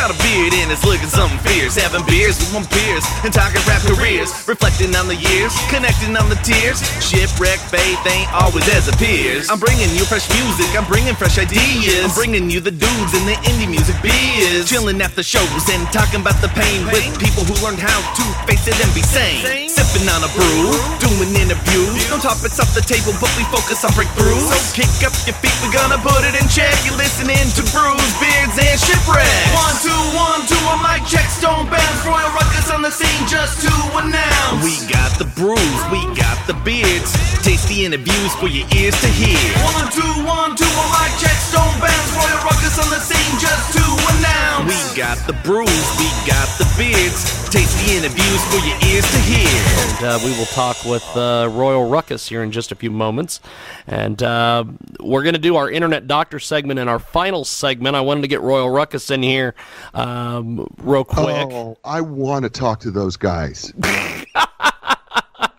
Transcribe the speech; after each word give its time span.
got 0.00 0.08
a 0.08 0.16
beard 0.24 0.56
and 0.56 0.72
it's 0.72 0.80
looking 0.80 1.12
something 1.12 1.36
fierce. 1.44 1.76
Having 1.76 2.08
beers 2.08 2.40
with 2.40 2.56
my 2.56 2.64
peers 2.72 3.04
and 3.20 3.28
talking 3.28 3.60
rap 3.68 3.84
careers. 3.84 4.32
Reflecting 4.48 4.96
on 4.96 5.04
the 5.04 5.18
years, 5.20 5.52
connecting 5.68 6.16
on 6.16 6.32
the 6.32 6.40
tears. 6.40 6.80
Shipwreck 7.04 7.60
faith 7.68 8.00
ain't 8.08 8.32
always 8.32 8.64
as 8.72 8.88
appears. 8.88 9.52
I'm 9.52 9.60
bringing 9.60 9.92
you 9.92 10.08
fresh 10.08 10.24
music, 10.32 10.72
I'm 10.72 10.88
bringing 10.88 11.12
fresh 11.12 11.36
ideas. 11.36 12.00
I'm 12.00 12.16
bringing 12.16 12.48
you 12.48 12.64
the 12.64 12.72
dudes 12.72 13.12
in 13.12 13.28
the 13.28 13.36
indie 13.44 13.68
music 13.68 13.92
biz. 14.00 14.64
Chilling 14.64 15.04
at 15.04 15.12
the 15.12 15.22
shows 15.22 15.68
and 15.68 15.84
talking 15.92 16.24
about 16.24 16.40
the 16.40 16.48
pain 16.56 16.88
with 16.88 17.04
people 17.20 17.44
who 17.44 17.52
learned 17.60 17.84
how 17.84 18.00
to 18.00 18.24
face 18.48 18.64
it 18.64 18.80
and 18.80 18.88
be 18.96 19.04
sane. 19.04 19.68
Sipping 19.68 20.08
on 20.08 20.24
a 20.24 20.30
brew, 20.32 20.72
doing 20.96 21.28
interviews. 21.36 22.08
No 22.08 22.16
topics 22.16 22.56
off 22.56 22.72
the 22.72 22.80
table, 22.80 23.12
but 23.20 23.28
we 23.36 23.44
focus 23.52 23.84
on 23.84 23.92
breakthroughs. 23.92 24.48
So 24.48 24.56
kick 24.72 24.88
up 25.04 25.12
your 25.28 25.36
feet, 25.44 25.52
we're 25.60 25.76
gonna 25.76 26.00
put 26.00 26.24
it 26.24 26.32
in 26.40 26.48
check. 26.48 26.72
You're 26.88 26.96
listening 26.96 27.52
to 27.60 27.62
Brews, 27.68 28.12
Beards, 28.16 28.56
and 28.56 28.80
Shipwrecks. 28.80 29.52
One, 29.52 29.76
two, 29.84 29.89
one, 30.14 30.42
two, 30.46 30.58
a 30.70 30.76
mic 30.82 31.06
check, 31.06 31.26
stone 31.30 31.66
bounce. 31.70 32.00
Royal 32.06 32.30
Ruckus 32.34 32.70
on 32.70 32.82
the 32.82 32.90
scene 32.90 33.24
just 33.28 33.62
to 33.62 33.72
announce. 33.98 34.62
We 34.62 34.76
got 34.90 35.10
the 35.18 35.28
brews, 35.38 35.80
we 35.90 36.02
got 36.16 36.38
the 36.46 36.54
beards. 36.64 37.12
Tasty 37.42 37.84
interviews 37.84 38.34
for 38.36 38.48
your 38.48 38.66
ears 38.76 38.98
to 39.00 39.08
hear. 39.08 39.40
One, 39.64 39.88
two, 39.90 40.14
one, 40.26 40.56
two, 40.56 40.68
a 40.68 40.84
mic 40.94 41.12
check, 41.20 41.38
stone 41.40 41.74
bounce. 41.80 42.10
Royal 42.16 42.40
Ruckus 42.44 42.76
on 42.78 42.88
the 42.90 43.00
scene 43.00 43.36
just 43.40 43.72
to 43.76 43.84
announce. 44.16 44.68
We 44.68 44.76
got 44.96 45.18
the 45.26 45.32
brews, 45.44 45.86
we 45.96 46.08
got 46.28 46.48
the 46.58 46.68
beards. 46.76 47.40
Tasty 47.50 47.96
interviews 47.96 48.44
for 48.46 48.60
your 48.62 48.78
ears 48.86 49.10
to 49.10 49.18
hear. 49.26 49.48
And 49.48 50.04
uh, 50.04 50.18
we 50.24 50.30
will 50.38 50.46
talk 50.46 50.84
with 50.84 51.04
uh, 51.16 51.48
Royal 51.50 51.88
Ruckus 51.88 52.28
here 52.28 52.42
in 52.44 52.52
just 52.52 52.70
a 52.70 52.74
few 52.76 52.90
moments. 52.90 53.40
And 53.86 54.22
uh, 54.22 54.64
we're 55.00 55.24
going 55.24 55.34
to 55.34 55.40
do 55.40 55.56
our 55.56 55.68
Internet 55.68 56.06
Doctor 56.06 56.38
segment 56.38 56.78
in 56.78 56.86
our 56.86 57.00
final 57.00 57.44
segment. 57.44 57.96
I 57.96 58.02
wanted 58.02 58.20
to 58.20 58.28
get 58.28 58.40
Royal 58.40 58.70
Ruckus 58.70 59.10
in 59.10 59.22
here 59.22 59.54
um, 59.94 60.66
real 60.78 61.04
quick. 61.04 61.26
Oh, 61.50 61.76
I 61.84 62.00
want 62.00 62.44
to 62.44 62.50
talk 62.50 62.80
to 62.80 62.90
those 62.90 63.16
guys. 63.16 63.72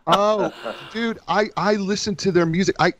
oh, 0.07 0.53
dude, 0.93 1.19
I 1.27 1.49
I 1.57 1.75
listened 1.75 2.19
to 2.19 2.31
their 2.31 2.45
music. 2.45 2.75
I, 2.79 2.93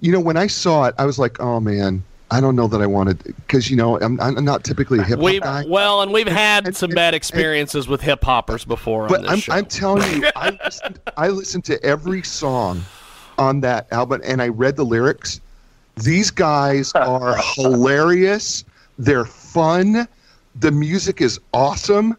you 0.00 0.12
know, 0.12 0.20
when 0.20 0.36
I 0.36 0.46
saw 0.46 0.84
it, 0.84 0.94
I 0.98 1.04
was 1.04 1.18
like, 1.18 1.40
oh 1.40 1.60
man, 1.60 2.02
I 2.30 2.40
don't 2.40 2.56
know 2.56 2.66
that 2.68 2.80
I 2.80 2.86
wanted 2.86 3.22
because 3.24 3.70
you 3.70 3.76
know 3.76 4.00
I'm, 4.00 4.20
I'm 4.20 4.44
not 4.44 4.64
typically 4.64 4.98
a 4.98 5.02
hip 5.02 5.20
hop 5.20 5.42
guy. 5.42 5.64
well, 5.66 6.02
and 6.02 6.12
we've 6.12 6.26
had 6.26 6.66
And- 6.66 6.76
some 6.76 6.90
and- 6.90 6.96
bad 6.96 7.08
and- 7.08 7.16
experiences 7.16 7.88
with 7.88 8.00
hip 8.00 8.24
hoppers 8.24 8.64
before 8.64 9.04
on 9.04 9.08
But 9.08 9.28
I'm. 9.28 9.40
I'm 9.50 9.66
telling 9.66 10.22
you, 10.22 10.28
I 10.36 10.50
listened, 10.64 11.00
I 11.16 11.28
listened 11.28 11.64
to 11.66 11.82
every 11.84 12.22
song 12.22 12.82
on 13.38 13.60
that 13.60 13.92
album 13.92 14.20
and 14.24 14.40
I 14.40 14.48
read 14.48 14.76
the 14.76 14.84
lyrics. 14.84 15.40
These 15.96 16.30
guys 16.30 16.92
are 16.94 17.36
hilarious. 17.54 18.64
They're 18.98 19.24
fun. 19.24 20.06
The 20.54 20.70
music 20.70 21.20
is 21.20 21.40
awesome. 21.52 22.16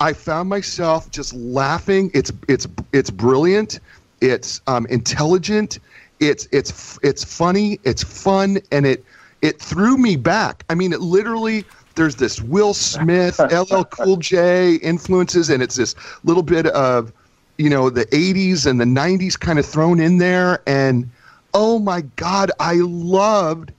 I 0.00 0.12
found 0.12 0.48
myself 0.48 1.10
just 1.10 1.34
laughing. 1.34 2.10
It's 2.14 2.32
it's 2.48 2.66
it's 2.92 3.10
brilliant. 3.10 3.80
It's 4.20 4.60
um, 4.66 4.86
intelligent. 4.86 5.78
It's 6.20 6.48
it's 6.52 6.98
it's 7.02 7.24
funny. 7.24 7.80
It's 7.84 8.02
fun, 8.02 8.58
and 8.70 8.86
it 8.86 9.04
it 9.42 9.60
threw 9.60 9.96
me 9.96 10.16
back. 10.16 10.64
I 10.68 10.74
mean, 10.74 10.92
it 10.92 11.00
literally. 11.00 11.64
There's 11.94 12.14
this 12.14 12.40
Will 12.40 12.74
Smith, 12.74 13.40
LL 13.50 13.82
Cool 13.82 14.18
J 14.18 14.74
influences, 14.76 15.50
and 15.50 15.60
it's 15.60 15.74
this 15.74 15.96
little 16.22 16.44
bit 16.44 16.66
of, 16.68 17.12
you 17.56 17.68
know, 17.68 17.90
the 17.90 18.06
80s 18.06 18.66
and 18.66 18.80
the 18.80 18.84
90s 18.84 19.38
kind 19.38 19.58
of 19.58 19.66
thrown 19.66 19.98
in 19.98 20.18
there. 20.18 20.62
And 20.68 21.10
oh 21.54 21.80
my 21.80 22.02
God, 22.14 22.52
I 22.60 22.74
loved 22.74 23.72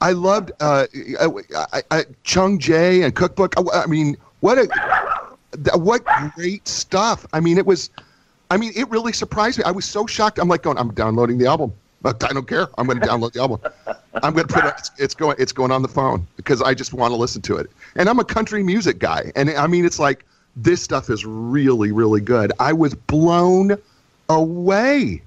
I 0.00 0.12
loved 0.12 0.52
uh, 0.60 0.86
I, 1.72 1.82
I, 1.90 2.04
Chun 2.24 2.58
Jae 2.58 3.04
and 3.04 3.14
Cookbook. 3.14 3.54
I, 3.58 3.82
I 3.82 3.86
mean, 3.86 4.16
what 4.40 4.58
a 4.58 5.78
what 5.78 6.04
great 6.34 6.66
stuff. 6.66 7.26
I 7.32 7.40
mean, 7.40 7.58
it 7.58 7.66
was. 7.66 7.90
I 8.52 8.56
mean, 8.56 8.72
it 8.74 8.88
really 8.90 9.12
surprised 9.12 9.58
me. 9.58 9.64
I 9.64 9.70
was 9.70 9.84
so 9.84 10.06
shocked. 10.06 10.38
I'm 10.38 10.48
like 10.48 10.62
going, 10.62 10.76
I'm 10.76 10.92
downloading 10.94 11.38
the 11.38 11.46
album. 11.46 11.72
But 12.02 12.24
I 12.24 12.32
don't 12.32 12.48
care. 12.48 12.66
I'm 12.78 12.86
going 12.86 12.98
to 12.98 13.06
download 13.06 13.32
the 13.32 13.40
album. 13.40 13.60
I'm 14.22 14.32
going 14.32 14.48
to 14.48 14.54
put 14.54 14.64
it. 14.64 14.74
It's, 14.78 14.90
it's 14.96 15.14
going. 15.14 15.36
It's 15.38 15.52
going 15.52 15.70
on 15.70 15.82
the 15.82 15.88
phone 15.88 16.26
because 16.36 16.62
I 16.62 16.72
just 16.72 16.94
want 16.94 17.12
to 17.12 17.16
listen 17.16 17.42
to 17.42 17.56
it. 17.58 17.70
And 17.94 18.08
I'm 18.08 18.18
a 18.18 18.24
country 18.24 18.62
music 18.62 18.98
guy, 18.98 19.30
and 19.36 19.50
I 19.50 19.66
mean, 19.66 19.84
it's 19.84 19.98
like 19.98 20.24
this 20.56 20.82
stuff 20.82 21.10
is 21.10 21.26
really, 21.26 21.92
really 21.92 22.20
good. 22.22 22.52
I 22.58 22.72
was 22.72 22.94
blown 22.94 23.76
away 24.30 25.22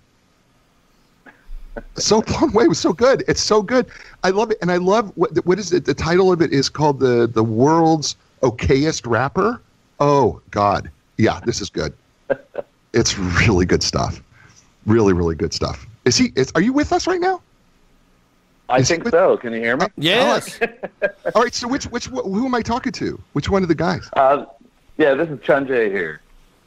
so 1.95 2.21
blown 2.21 2.51
way 2.53 2.67
was 2.67 2.79
so 2.79 2.93
good. 2.93 3.23
It's 3.27 3.41
so 3.41 3.61
good. 3.61 3.87
I 4.23 4.29
love 4.29 4.51
it, 4.51 4.57
and 4.61 4.71
I 4.71 4.77
love 4.77 5.11
what 5.15 5.35
what 5.45 5.59
is 5.59 5.73
it? 5.73 5.85
The 5.85 5.93
title 5.93 6.31
of 6.31 6.41
it 6.41 6.51
is 6.53 6.69
called 6.69 6.99
the 6.99 7.27
the 7.27 7.43
world's 7.43 8.15
okayest 8.41 9.07
rapper. 9.09 9.61
Oh 9.99 10.41
God, 10.51 10.89
yeah, 11.17 11.39
this 11.45 11.61
is 11.61 11.69
good. 11.69 11.93
It's 12.95 13.17
really 13.17 13.65
good 13.65 13.81
stuff. 13.81 14.21
Really, 14.85 15.13
really 15.13 15.33
good 15.33 15.51
stuff. 15.51 15.87
Is 16.05 16.15
he? 16.15 16.31
Is, 16.35 16.51
are 16.53 16.61
you 16.61 16.73
with 16.73 16.93
us 16.93 17.07
right 17.07 17.19
now? 17.19 17.41
I 18.69 18.79
Is 18.81 18.87
think 18.87 19.03
with- 19.03 19.13
so. 19.13 19.35
Can 19.35 19.51
you 19.51 19.59
hear 19.61 19.75
me? 19.77 19.87
yes. 19.97 20.59
All 21.33 21.41
right. 21.41 21.53
So 21.55 21.67
which 21.67 21.85
which 21.85 22.05
who 22.05 22.45
am 22.45 22.53
I 22.53 22.61
talking 22.61 22.91
to? 22.91 23.19
Which 23.33 23.49
one 23.49 23.63
of 23.63 23.67
the 23.67 23.73
guys? 23.73 24.07
Uh, 24.15 24.45
yeah, 24.97 25.15
this 25.15 25.27
is 25.27 25.39
Chunjay 25.39 25.89
here. 25.91 26.21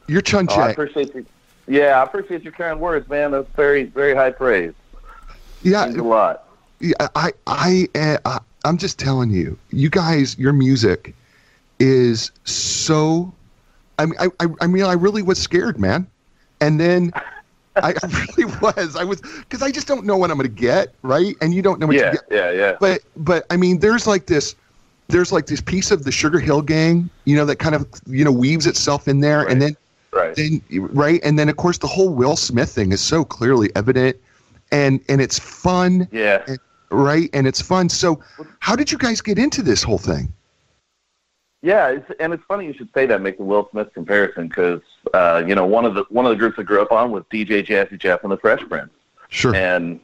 You're 0.09 0.21
Chun 0.21 0.49
Oh, 0.51 0.55
I 0.61 0.71
appreciate 0.71 1.15
you. 1.15 1.25
Yeah, 1.69 2.01
I 2.01 2.03
appreciate 2.03 2.43
your 2.43 2.53
kind 2.53 2.81
words, 2.81 3.09
man. 3.09 3.31
That's 3.31 3.49
very, 3.55 3.85
very 3.85 4.15
high 4.17 4.31
praise. 4.31 4.75
Yeah, 5.63 5.87
Means 5.87 5.97
a 5.97 6.03
lot. 6.03 6.45
Yeah, 6.81 7.09
I, 7.15 7.33
I, 7.47 7.89
uh, 7.95 8.19
I, 8.25 8.39
I'm 8.65 8.77
just 8.79 8.99
telling 8.99 9.31
you, 9.31 9.59
you 9.71 9.89
guys, 9.91 10.39
your 10.39 10.53
music 10.53 11.15
is 11.79 12.31
so. 12.45 13.33
I 13.99 14.07
mean, 14.07 14.17
I, 14.21 14.29
I, 14.61 14.67
mean, 14.67 14.85
I 14.85 14.93
really 14.93 15.23
was 15.23 15.39
scared, 15.39 15.79
man, 15.79 16.07
and 16.61 16.79
then 16.79 17.13
I, 17.83 17.95
I 18.03 18.07
really 18.39 18.53
was. 18.61 18.97
I 18.97 19.05
was 19.05 19.21
because 19.21 19.63
I 19.63 19.71
just 19.71 19.87
don't 19.87 20.05
know 20.05 20.17
what 20.17 20.31
I'm 20.31 20.37
going 20.37 20.49
to 20.49 20.55
get, 20.55 20.95
right? 21.03 21.35
And 21.41 21.55
you 21.55 21.63
don't 21.63 21.81
know 21.81 21.87
what 21.87 21.97
Yeah, 21.97 22.13
you 22.13 22.19
get. 22.19 22.23
yeah, 22.31 22.51
yeah. 22.51 22.77
But, 22.79 23.01
but 23.17 23.47
I 23.51 23.57
mean, 23.57 23.79
there's 23.79 24.07
like 24.07 24.27
this, 24.27 24.55
there's 25.09 25.33
like 25.33 25.47
this 25.47 25.61
piece 25.63 25.91
of 25.91 26.05
the 26.05 26.13
Sugar 26.13 26.39
Hill 26.39 26.61
Gang, 26.63 27.09
you 27.25 27.37
know, 27.37 27.47
that 27.47 27.57
kind 27.57 27.75
of 27.75 27.87
you 28.07 28.25
know 28.25 28.33
weaves 28.33 28.67
itself 28.67 29.09
in 29.09 29.21
there, 29.21 29.49
and 29.49 29.63
then 29.63 29.77
Right. 30.13 30.35
then 30.35 30.63
right 30.71 31.21
and 31.25 31.39
then 31.39 31.49
of 31.51 31.57
course 31.57 31.77
the 31.79 31.87
whole 31.87 32.09
will 32.09 32.37
smith 32.37 32.71
thing 32.71 32.91
is 32.93 33.03
so 33.03 33.23
clearly 33.23 33.71
evident 33.77 34.17
and 34.73 35.01
and 35.09 35.21
it's 35.21 35.39
fun 35.39 36.09
Yeah. 36.13 36.43
and- 36.47 36.59
right 36.91 37.29
and 37.33 37.47
it's 37.49 37.61
fun 37.61 37.89
so 37.89 38.21
how 38.61 38.77
did 38.77 38.93
you 38.93 38.99
guys 38.99 39.21
get 39.21 39.39
into 39.39 39.61
this 39.63 39.83
whole 39.83 39.99
thing 39.99 40.33
Yeah, 41.63 41.89
it's, 41.89 42.11
and 42.21 42.33
it's 42.33 42.45
funny 42.47 42.67
you 42.67 42.75
should 42.75 42.91
say 42.95 43.07
that. 43.07 43.21
Make 43.23 43.39
the 43.39 43.45
Will 43.45 43.69
Smith 43.73 43.93
comparison 43.93 44.47
because 44.49 44.83
uh, 45.15 45.43
you 45.47 45.55
know 45.57 45.67
one 45.67 45.85
of 45.85 45.95
the 45.95 46.05
one 46.11 46.25
of 46.27 46.31
the 46.31 46.37
groups 46.37 46.59
I 46.59 46.63
grew 46.63 46.81
up 46.81 46.93
on 46.93 47.11
was 47.11 47.25
DJ 47.33 47.67
Jazzy 47.67 47.99
Jeff 47.99 48.23
and 48.23 48.31
the 48.31 48.37
Fresh 48.37 48.63
Prince, 48.69 48.91
sure 49.31 49.55
and 49.55 49.99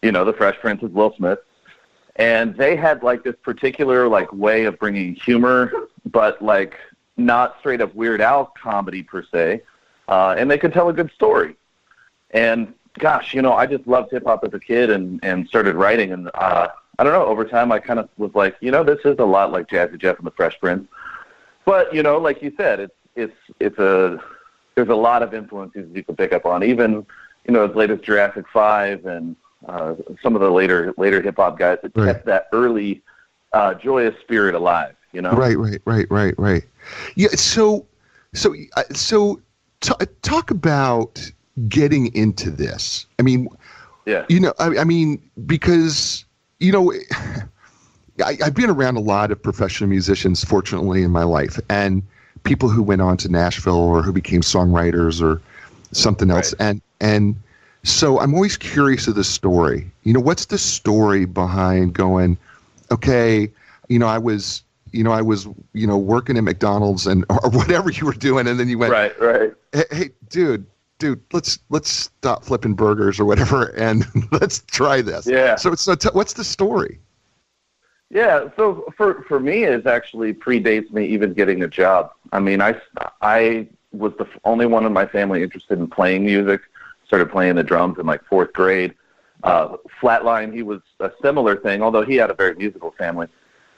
you 0.00 0.10
know 0.10 0.24
the 0.24 0.32
Fresh 0.32 0.58
Prince 0.60 0.82
is 0.82 0.90
Will 0.90 1.12
Smith, 1.18 1.40
and 2.16 2.56
they 2.56 2.76
had 2.76 3.02
like 3.02 3.24
this 3.24 3.34
particular 3.42 4.08
like 4.08 4.32
way 4.32 4.64
of 4.64 4.78
bringing 4.78 5.14
humor, 5.16 5.70
but 6.10 6.40
like 6.40 6.76
not 7.18 7.56
straight 7.60 7.82
up 7.82 7.94
Weird 7.94 8.22
Al 8.22 8.46
comedy 8.62 9.02
per 9.02 9.22
se, 9.30 9.62
uh, 10.08 10.34
and 10.38 10.50
they 10.50 10.56
could 10.56 10.72
tell 10.72 10.88
a 10.88 10.94
good 10.94 11.10
story. 11.12 11.56
And 12.30 12.72
gosh, 12.98 13.34
you 13.34 13.42
know, 13.42 13.52
I 13.54 13.66
just 13.66 13.86
loved 13.86 14.10
hip 14.10 14.24
hop 14.26 14.44
as 14.44 14.52
a 14.54 14.60
kid 14.60 14.90
and 14.90 15.20
and 15.22 15.46
started 15.48 15.74
writing, 15.76 16.12
and 16.12 16.30
uh, 16.34 16.68
I 16.98 17.04
don't 17.04 17.12
know. 17.12 17.24
Over 17.26 17.44
time, 17.44 17.72
I 17.72 17.78
kind 17.78 17.98
of 17.98 18.08
was 18.18 18.32
like, 18.34 18.56
you 18.60 18.70
know, 18.70 18.84
this 18.84 19.00
is 19.04 19.16
a 19.18 19.24
lot 19.24 19.50
like 19.52 19.68
Jazzy 19.68 19.98
Jeff 19.98 20.18
and 20.18 20.26
the 20.26 20.30
Fresh 20.32 20.60
Prince. 20.60 20.86
But 21.64 21.92
you 21.94 22.02
know, 22.02 22.18
like 22.18 22.42
you 22.42 22.52
said, 22.56 22.80
it's 22.80 22.94
it's 23.16 23.36
it's 23.60 23.78
a 23.78 24.18
there's 24.74 24.88
a 24.88 24.94
lot 24.94 25.22
of 25.22 25.34
influences 25.34 25.88
you 25.94 26.02
can 26.02 26.16
pick 26.16 26.32
up 26.32 26.44
on. 26.46 26.62
Even 26.64 27.06
you 27.46 27.52
know 27.54 27.68
as 27.68 27.74
late 27.74 27.90
as 27.90 28.00
Jurassic 28.00 28.44
Five 28.52 29.06
and 29.06 29.36
uh, 29.68 29.94
some 30.22 30.34
of 30.34 30.40
the 30.42 30.50
later 30.50 30.92
later 30.96 31.20
hip 31.22 31.36
hop 31.36 31.58
guys 31.58 31.78
that 31.82 31.92
Right. 31.94 32.06
kept 32.06 32.26
that 32.26 32.48
early 32.52 33.02
uh, 33.52 33.74
joyous 33.74 34.14
spirit 34.20 34.54
alive. 34.54 34.94
You 35.12 35.20
know, 35.22 35.32
right 35.32 35.58
right 35.58 35.80
right 35.84 36.06
right 36.10 36.34
right 36.38 36.62
yeah 37.16 37.28
so 37.28 37.86
so 38.32 38.54
uh, 38.76 38.82
so 38.92 39.40
t- 39.80 39.92
talk 40.22 40.50
about 40.50 41.20
getting 41.68 42.14
into 42.14 42.50
this 42.50 43.06
i 43.18 43.22
mean 43.22 43.48
Yeah. 44.06 44.24
you 44.28 44.40
know 44.40 44.52
i, 44.58 44.78
I 44.78 44.84
mean 44.84 45.20
because 45.46 46.24
you 46.60 46.72
know 46.72 46.92
I, 48.24 48.36
I've 48.44 48.54
been 48.54 48.70
around 48.70 48.96
a 48.96 49.00
lot 49.00 49.30
of 49.30 49.42
professional 49.42 49.88
musicians, 49.88 50.44
fortunately, 50.44 51.02
in 51.02 51.10
my 51.10 51.22
life, 51.22 51.58
and 51.70 52.02
people 52.44 52.68
who 52.68 52.82
went 52.82 53.00
on 53.00 53.16
to 53.18 53.28
Nashville 53.28 53.74
or 53.74 54.02
who 54.02 54.12
became 54.12 54.42
songwriters 54.42 55.22
or 55.22 55.40
something 55.92 56.30
else. 56.30 56.52
Right. 56.58 56.68
And 56.68 56.82
and 57.00 57.36
so 57.84 58.20
I'm 58.20 58.34
always 58.34 58.56
curious 58.56 59.08
of 59.08 59.14
the 59.14 59.24
story. 59.24 59.90
You 60.04 60.12
know, 60.12 60.20
what's 60.20 60.46
the 60.46 60.58
story 60.58 61.24
behind 61.24 61.94
going? 61.94 62.36
Okay, 62.90 63.50
you 63.88 63.98
know, 63.98 64.06
I 64.06 64.18
was, 64.18 64.62
you 64.92 65.02
know, 65.02 65.12
I 65.12 65.22
was, 65.22 65.48
you 65.72 65.86
know, 65.86 65.96
working 65.96 66.36
at 66.36 66.44
McDonald's 66.44 67.06
and 67.06 67.24
or 67.30 67.50
whatever 67.50 67.90
you 67.90 68.06
were 68.06 68.12
doing, 68.12 68.46
and 68.46 68.60
then 68.60 68.68
you 68.68 68.78
went, 68.78 68.92
Right. 68.92 69.18
Right. 69.20 69.52
hey, 69.72 69.84
hey 69.90 70.10
dude 70.28 70.66
dude 71.02 71.20
let's 71.32 71.58
let's 71.68 71.90
stop 71.90 72.44
flipping 72.44 72.74
burgers 72.74 73.18
or 73.20 73.24
whatever 73.24 73.60
and 73.86 74.04
let's 74.40 74.60
try 74.78 75.02
this 75.02 75.26
Yeah. 75.26 75.56
so 75.56 75.74
so 75.74 75.94
t- 75.94 76.08
what's 76.12 76.32
the 76.40 76.44
story 76.44 77.00
Yeah, 78.10 78.38
so 78.56 78.84
for 78.96 79.08
for 79.28 79.38
me, 79.40 79.64
it 79.64 79.86
actually 79.86 80.32
predates 80.46 80.88
me 80.96 81.02
even 81.16 81.32
getting 81.40 81.62
a 81.62 81.68
job. 81.82 82.12
I 82.36 82.40
mean, 82.48 82.60
I 82.60 82.70
I 83.22 83.68
was 84.02 84.12
the 84.18 84.26
only 84.44 84.66
one 84.76 84.84
in 84.88 84.92
my 84.92 85.06
family 85.06 85.42
interested 85.42 85.78
in 85.78 85.86
playing 85.98 86.22
music. 86.32 86.60
Started 87.06 87.30
playing 87.36 87.54
the 87.56 87.66
drums 87.72 87.96
in 88.00 88.04
like 88.12 88.22
fourth 88.32 88.52
grade. 88.52 88.92
Uh, 89.50 89.76
Flatline, 90.00 90.50
he 90.58 90.62
was 90.72 90.80
a 91.00 91.10
similar 91.24 91.54
thing, 91.56 91.78
although 91.82 92.04
he 92.10 92.16
had 92.22 92.30
a 92.30 92.34
very 92.42 92.54
musical 92.64 92.90
family. 93.02 93.28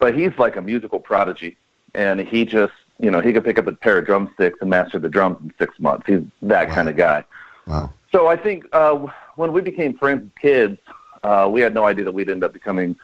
But 0.02 0.10
he's 0.18 0.34
like 0.44 0.56
a 0.56 0.62
musical 0.72 1.00
prodigy, 1.10 1.52
and 1.94 2.16
he 2.20 2.44
just 2.44 2.76
you 2.98 3.10
know 3.10 3.20
he 3.20 3.32
could 3.32 3.44
pick 3.44 3.58
up 3.58 3.66
a 3.66 3.72
pair 3.72 3.98
of 3.98 4.06
drumsticks 4.06 4.58
and 4.60 4.70
master 4.70 4.98
the 4.98 5.08
drums 5.08 5.38
in 5.42 5.52
six 5.58 5.78
months. 5.80 6.06
He's 6.06 6.20
that 6.42 6.68
Wow. 6.68 6.74
kind 6.74 6.88
of 6.88 6.96
guy. 6.96 7.24
Wow. 7.66 7.92
So 8.12 8.26
I 8.28 8.36
think 8.36 8.64
uh, 8.72 8.94
when 9.36 9.52
we 9.52 9.60
became 9.60 9.96
friends 9.98 10.22
as 10.24 10.40
kids, 10.40 10.78
uh, 11.24 11.48
we 11.50 11.60
had 11.60 11.74
no 11.74 11.84
idea 11.84 12.04
that 12.04 12.12
we'd 12.12 12.30
end 12.30 12.44
up 12.44 12.52
becoming, 12.52 12.94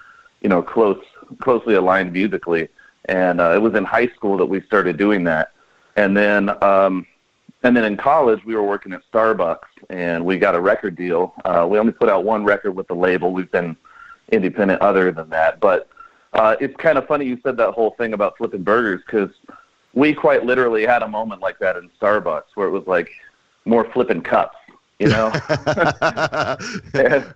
you 0.41 0.49
know, 0.49 0.63
close, 0.63 1.03
closely 1.41 1.75
aligned 1.75 2.13
musically. 2.13 2.69
And 3.07 3.41
uh, 3.41 3.53
it 3.55 3.59
was 3.59 3.75
in 3.75 3.85
high 3.85 4.09
school 4.09 4.37
that 4.37 4.47
we 4.47 4.61
started 4.61 4.97
doing 4.97 5.25
that. 5.25 5.53
And 5.97 6.17
then, 6.17 6.51
um, 6.63 7.07
and 7.65 7.77
then 7.77 7.85
in 7.85 7.97
college, 7.97 8.45
we 8.45 8.55
were 8.55 8.63
working 8.63 8.93
at 8.93 9.01
Starbucks, 9.13 9.67
and 9.89 10.25
we 10.25 10.39
got 10.39 10.55
a 10.55 10.61
record 10.61 10.95
deal. 10.97 11.35
Uh, 11.45 11.67
we 11.69 11.79
only 11.79 11.93
put 11.93 12.09
out 12.09 12.25
one 12.25 12.45
record 12.45 12.73
with 12.73 12.87
the 12.87 12.95
label. 12.95 13.33
We've 13.33 13.51
been 13.51 13.77
independent 14.31 14.81
other 14.81 15.11
than 15.11 15.29
that, 15.31 15.59
but 15.61 15.89
uh, 16.35 16.55
it's 16.61 16.77
kind 16.77 16.97
of 16.99 17.07
funny 17.09 17.25
you 17.25 17.39
said 17.43 17.57
that 17.57 17.73
whole 17.73 17.91
thing 17.99 18.13
about 18.13 18.37
flipping 18.39 18.63
burgers 18.63 19.03
because 19.05 19.31
we 19.95 20.15
quite 20.15 20.45
literally 20.45 20.87
had 20.87 21.03
a 21.03 21.09
moment 21.09 21.41
like 21.41 21.59
that 21.59 21.77
in 21.77 21.91
Starbucks 22.01 22.55
where 22.55 22.69
it 22.69 22.71
was 22.71 22.87
like 22.87 23.11
more 23.65 23.91
flipping 23.93 24.23
cups, 24.23 24.57
you 24.99 25.09
know. 25.09 25.29
and, 26.95 27.35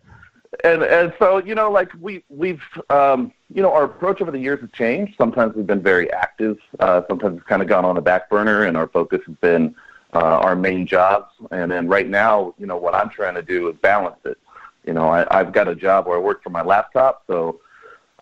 and 0.62 0.82
and 0.82 1.12
so 1.18 1.38
you 1.38 1.54
know 1.54 1.70
like 1.70 1.90
we 2.00 2.22
we've 2.28 2.62
um 2.90 3.32
you 3.52 3.62
know 3.62 3.72
our 3.72 3.84
approach 3.84 4.20
over 4.20 4.30
the 4.30 4.38
years 4.38 4.60
has 4.60 4.70
changed. 4.72 5.14
Sometimes 5.16 5.54
we've 5.56 5.66
been 5.66 5.82
very 5.82 6.12
active. 6.12 6.58
Uh 6.78 7.02
sometimes 7.08 7.38
it's 7.38 7.46
kind 7.46 7.62
of 7.62 7.68
gone 7.68 7.84
on 7.84 7.96
the 7.96 8.00
back 8.00 8.30
burner 8.30 8.64
and 8.64 8.76
our 8.76 8.86
focus 8.86 9.20
has 9.26 9.34
been 9.36 9.74
uh 10.12 10.18
our 10.18 10.54
main 10.54 10.86
jobs. 10.86 11.32
And 11.50 11.70
then 11.70 11.88
right 11.88 12.08
now 12.08 12.54
you 12.58 12.66
know 12.66 12.76
what 12.76 12.94
i'm 12.94 13.10
trying 13.10 13.34
to 13.34 13.42
do 13.42 13.68
is 13.68 13.76
balance 13.82 14.18
it. 14.24 14.38
You 14.86 14.92
know 14.92 15.08
i 15.08 15.26
i've 15.36 15.52
got 15.52 15.66
a 15.66 15.74
job 15.74 16.06
where 16.06 16.18
i 16.18 16.20
work 16.20 16.42
from 16.42 16.52
my 16.52 16.62
laptop 16.62 17.24
so 17.26 17.60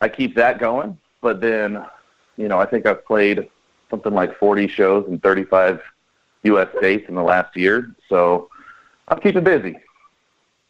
i 0.00 0.08
keep 0.08 0.34
that 0.36 0.58
going. 0.58 0.98
But 1.20 1.40
then 1.40 1.84
you 2.38 2.48
know 2.48 2.58
i 2.58 2.64
think 2.64 2.86
i've 2.86 3.04
played 3.04 3.48
something 3.92 4.14
like 4.14 4.36
40 4.38 4.66
shows 4.66 5.06
in 5.06 5.20
35 5.20 5.80
us 6.44 6.68
states 6.78 7.08
in 7.08 7.14
the 7.14 7.22
last 7.22 7.56
year 7.56 7.94
so 8.08 8.48
i'm 9.08 9.20
keeping 9.20 9.44
busy 9.44 9.76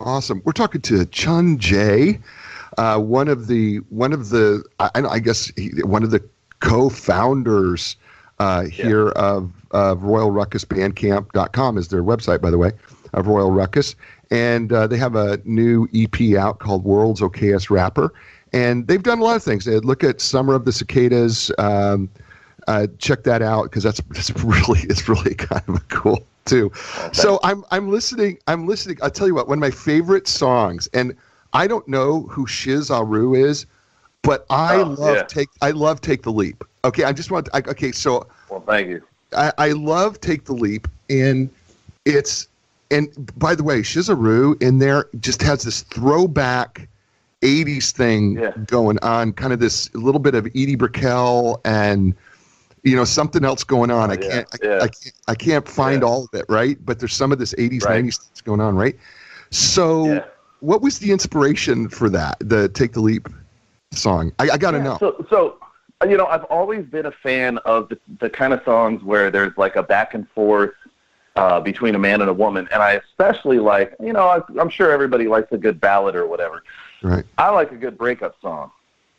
Awesome. 0.04 0.42
We're 0.44 0.52
talking 0.52 0.80
to 0.82 1.06
Chun 1.06 1.58
Jae, 1.58 2.20
uh, 2.76 2.98
one 2.98 3.28
of 3.28 3.46
the 3.46 3.76
one 3.90 4.12
of 4.12 4.30
the 4.30 4.64
I, 4.80 4.90
I 4.94 5.19
guess 5.20 5.52
he, 5.56 5.70
one 5.84 6.02
of 6.02 6.10
the 6.10 6.20
co-founders 6.60 7.96
uh, 8.38 8.64
here 8.64 9.10
of, 9.10 9.52
of 9.70 10.02
Royal 10.02 10.30
Ruckus 10.30 10.64
Bandcamp.com 10.64 11.78
is 11.78 11.88
their 11.88 12.02
website, 12.02 12.40
by 12.40 12.50
the 12.50 12.58
way, 12.58 12.72
of 13.12 13.26
Royal 13.26 13.50
Ruckus, 13.50 13.94
and 14.30 14.72
uh, 14.72 14.86
they 14.86 14.96
have 14.96 15.14
a 15.14 15.40
new 15.44 15.88
EP 15.94 16.36
out 16.36 16.58
called 16.58 16.84
World's 16.84 17.20
Okayest 17.20 17.70
Rapper, 17.70 18.12
and 18.52 18.86
they've 18.88 19.02
done 19.02 19.20
a 19.20 19.24
lot 19.24 19.36
of 19.36 19.42
things. 19.42 19.64
They 19.64 19.78
look 19.78 20.02
at 20.02 20.20
Summer 20.20 20.54
of 20.54 20.64
the 20.64 20.72
Cicadas. 20.72 21.52
Um, 21.58 22.08
uh, 22.69 22.87
check 22.99 23.23
that 23.25 23.43
out 23.43 23.64
because 23.64 23.82
that's, 23.82 24.00
that's 24.11 24.31
really 24.44 24.81
it's 24.82 25.09
really 25.09 25.35
kind 25.37 25.62
of 25.69 25.88
cool 25.88 26.26
too. 26.44 26.70
So 27.12 27.38
I'm 27.43 27.64
I'm 27.70 27.91
listening. 27.91 28.38
I'm 28.47 28.67
listening. 28.67 28.99
I'll 29.03 29.11
tell 29.11 29.26
you 29.26 29.35
what. 29.35 29.49
One 29.49 29.59
of 29.59 29.61
my 29.61 29.70
favorite 29.70 30.26
songs, 30.29 30.88
and 30.93 31.14
I 31.53 31.67
don't 31.67 31.87
know 31.88 32.23
who 32.23 32.47
Shizaru 32.47 33.37
is, 33.37 33.67
but 34.23 34.47
I 34.50 34.82
Oh, 34.82 34.94
love 34.99 35.17
yeah. 35.17 35.23
take. 35.26 35.49
I 35.61 35.70
love 35.70 36.00
take 36.00 36.23
the 36.23 36.32
leap. 36.32 36.64
Okay, 36.85 37.05
I 37.05 37.12
just 37.12 37.31
want. 37.31 37.49
I, 37.55 37.59
okay, 37.69 37.93
so 37.93 38.26
well 38.49 38.61
thank 38.61 38.88
you 38.88 39.03
I, 39.37 39.53
I 39.58 39.73
love 39.73 40.20
take 40.20 40.44
the 40.44 40.53
leap, 40.55 40.88
and 41.08 41.50
it's 42.05 42.49
and 42.91 43.08
by 43.38 43.55
the 43.55 43.62
way, 43.62 43.81
Shizaru 43.81 44.61
in 44.62 44.79
there 44.79 45.06
just 45.20 45.43
has 45.43 45.62
this 45.62 45.82
throwback. 45.82 46.88
80s 47.43 47.91
thing 47.91 48.38
Yeah. 48.38 48.53
going 48.67 48.99
on, 49.03 49.32
kind 49.32 49.53
of 49.53 49.58
this 49.58 49.93
little 49.94 50.20
bit 50.20 50.35
of 50.37 50.47
Edie 50.47 50.76
Brickell 50.76 51.61
and 51.65 52.15
you 52.82 52.96
know 52.96 53.05
something 53.05 53.44
else 53.44 53.64
going 53.64 53.90
on. 53.90 54.11
I 54.11 54.17
can't, 54.17 54.46
I, 54.52 54.58
yeah. 54.62 54.76
I 54.82 54.88
can't, 54.88 55.14
I 55.29 55.34
can't 55.34 55.69
find 55.69 56.02
Yeah. 56.02 56.08
all 56.08 56.25
of 56.25 56.38
it, 56.38 56.46
right? 56.49 56.76
But 56.84 56.99
there's 56.99 57.14
some 57.14 57.32
of 57.32 57.38
this 57.38 57.55
80s, 57.55 57.84
Right. 57.84 58.05
90s 58.05 58.19
things 58.19 58.40
going 58.43 58.61
on, 58.61 58.75
right? 58.76 58.96
So, 59.50 60.06
Yeah. 60.06 60.25
what 60.61 60.82
was 60.82 60.99
the 60.99 61.11
inspiration 61.12 61.88
for 61.88 62.08
that? 62.11 62.37
The 62.40 62.69
Take 62.69 62.93
the 62.93 63.00
Leap 63.00 63.29
song. 63.93 64.32
I, 64.38 64.50
I 64.50 64.56
got 64.58 64.73
to 64.73 64.79
Yeah, 64.79 64.84
know. 64.84 64.96
So, 64.99 65.26
so 65.31 65.58
you 66.08 66.17
know, 66.17 66.26
I've 66.26 66.44
always 66.44 66.84
been 66.87 67.06
a 67.06 67.12
fan 67.12 67.58
of 67.58 67.88
the, 67.88 67.99
the 68.19 68.29
kind 68.29 68.52
of 68.52 68.61
songs 68.64 69.05
where 69.05 69.31
there's 69.31 69.56
like 69.56 69.76
a 69.76 69.82
back 69.84 70.14
and 70.14 70.29
forth 70.31 70.73
uh, 71.37 71.61
between 71.61 71.94
a 71.94 71.99
man 71.99 72.20
and 72.20 72.29
a 72.29 72.34
woman, 72.34 72.69
and 72.73 72.82
I 72.82 72.94
especially 72.94 73.58
like, 73.61 73.94
you 74.00 74.12
know, 74.12 74.26
I, 74.26 74.40
I'm 74.61 74.69
sure 74.69 74.90
everybody 74.90 75.29
likes 75.29 75.52
a 75.52 75.56
good 75.56 75.81
ballad 75.81 76.17
or 76.17 76.26
whatever. 76.26 76.64
right. 77.02 77.25
I 77.38 77.50
like 77.50 77.70
a 77.70 77.76
good 77.76 77.96
breakup 77.96 78.34
song. 78.43 78.73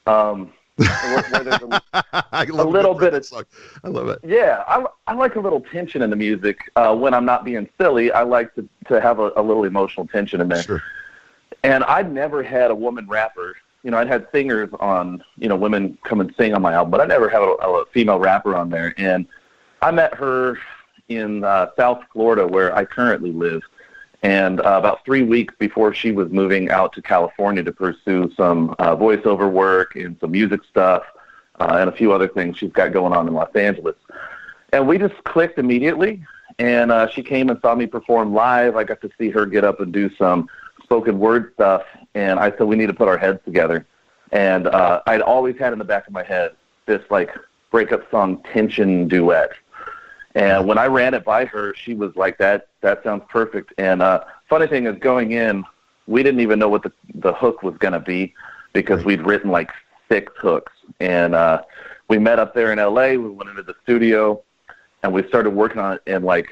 Um, 0.06 0.52
where, 0.76 1.24
where 1.30 1.44
there's 1.44 1.62
a, 1.62 1.82
I 2.32 2.44
love 2.46 2.70
little 2.70 2.94
bit 2.94 3.14
of- 3.14 3.26
song. 3.26 3.44
I 3.84 3.88
love 3.90 4.08
it. 4.10 4.20
yeah, 4.24 4.64
I, 4.68 4.86
I 5.08 5.14
like 5.14 5.36
a 5.36 5.40
little 5.40 5.62
tension 5.62 6.02
in 6.02 6.10
the 6.10 6.16
music 6.16 6.58
uh, 6.76 6.96
when 6.96 7.14
I'm 7.14 7.26
not 7.26 7.46
being 7.46 7.70
silly. 7.80 8.12
I 8.12 8.24
like 8.24 8.54
to 8.56 8.68
to 8.88 9.00
have 9.02 9.20
a, 9.20 9.32
a 9.36 9.42
little 9.42 9.64
emotional 9.66 10.08
tension 10.08 10.42
in 10.42 10.50
there. 10.50 10.64
Sure. 10.64 10.82
And 11.64 11.84
I'd 11.86 12.12
never 12.12 12.44
had 12.44 12.72
a 12.72 12.76
woman 12.76 13.08
rapper. 13.08 13.56
You 13.84 13.92
know, 13.92 13.98
I'd 13.98 14.08
had 14.08 14.28
singers 14.34 14.70
on, 14.80 15.24
you 15.38 15.48
know, 15.50 15.56
women 15.56 15.98
come 16.04 16.22
and 16.22 16.34
sing 16.38 16.54
on 16.54 16.62
my 16.62 16.74
album, 16.74 16.92
but 16.92 17.02
I 17.02 17.06
never 17.06 17.30
had 17.30 17.42
a, 17.42 17.46
a 17.46 17.86
female 17.94 18.20
rapper 18.20 18.56
on 18.56 18.70
there. 18.70 18.94
And 18.98 19.26
I 19.82 19.92
met 19.92 20.14
her 20.16 20.58
in 21.10 21.44
uh, 21.44 21.68
South 21.78 22.02
Florida, 22.14 22.48
where 22.48 22.76
I 22.76 22.86
currently 22.86 23.32
live. 23.32 23.62
And 24.24 24.62
uh, 24.62 24.78
about 24.78 25.04
three 25.04 25.24
weeks 25.24 25.54
before 25.60 25.94
she 25.94 26.14
was 26.14 26.32
moving 26.32 26.70
out 26.70 26.94
to 26.94 27.02
California 27.02 27.62
to 27.62 27.72
pursue 27.74 28.32
some 28.36 28.74
uh, 28.80 28.96
voiceover 28.96 29.52
work 29.52 29.96
and 29.96 30.18
some 30.22 30.32
music 30.32 30.62
stuff 30.70 31.04
uh, 31.60 31.78
and 31.80 31.90
a 31.90 31.94
few 31.94 32.14
other 32.14 32.30
things 32.30 32.58
she's 32.58 32.72
got 32.72 32.94
going 32.94 33.14
on 33.14 33.28
in 33.28 33.34
Los 33.34 33.54
Angeles. 33.54 33.96
And 34.72 34.88
we 34.88 34.98
just 34.98 35.22
clicked 35.26 35.60
immediately. 35.60 36.26
And 36.60 36.92
uh, 36.92 37.10
she 37.10 37.22
came 37.22 37.50
and 37.50 37.60
saw 37.62 37.76
me 37.76 37.86
perform 37.86 38.34
live. 38.34 38.76
I 38.76 38.84
got 38.84 39.02
to 39.02 39.10
see 39.18 39.30
her 39.30 39.46
get 39.46 39.64
up 39.64 39.82
and 39.82 39.92
do 39.92 40.10
some 40.16 40.48
spoken 40.84 41.20
word 41.20 41.52
stuff. 41.56 41.84
And 42.16 42.40
I 42.40 42.52
said, 42.52 42.62
we 42.62 42.76
need 42.76 42.88
to 42.88 42.94
put 42.94 43.08
our 43.08 43.18
heads 43.18 43.40
together. 43.44 43.86
And 44.32 44.68
uh, 44.68 45.02
I'd 45.06 45.22
always 45.22 45.58
had 45.58 45.74
in 45.74 45.80
the 45.80 45.86
back 45.86 46.08
of 46.08 46.14
my 46.14 46.24
head 46.24 46.52
this 46.86 47.02
like 47.10 47.36
breakup 47.72 48.10
song 48.10 48.42
tension 48.54 49.08
duet. 49.08 49.52
And 50.36 50.68
when 50.68 50.78
I 50.78 50.88
ran 50.88 51.14
it 51.14 51.24
by 51.24 51.46
her, 51.46 51.76
she 51.76 51.94
was 51.94 52.16
like, 52.16 52.38
"That 52.40 52.68
that 52.82 53.04
sounds 53.04 53.24
perfect." 53.30 53.74
And 53.78 54.02
uh, 54.02 54.24
funny 54.50 54.68
thing 54.68 54.88
is, 54.88 54.98
going 54.98 55.32
in, 55.34 55.64
we 56.08 56.24
didn't 56.24 56.40
even 56.42 56.58
know 56.60 56.70
what 56.70 56.82
the 56.84 56.92
the 57.16 57.34
hook 57.34 57.62
was 57.62 57.78
going 57.78 57.94
to 57.94 58.00
be 58.00 58.34
because 58.74 59.06
we'd 59.06 59.22
written 59.22 59.52
like 59.52 59.70
six 60.10 60.34
hooks. 60.38 60.74
And 61.00 61.36
uh, 61.36 61.62
we 62.08 62.18
met 62.18 62.40
up 62.40 62.56
there 62.56 62.72
in 62.74 62.80
L.A. 62.80 63.18
We 63.18 63.30
went 63.30 63.50
into 63.52 63.62
the 63.64 63.76
studio, 63.84 64.42
and 65.04 65.14
we 65.14 65.28
started 65.28 65.52
working 65.52 65.80
on 65.80 65.94
it. 65.94 66.02
And 66.08 66.26
like, 66.26 66.50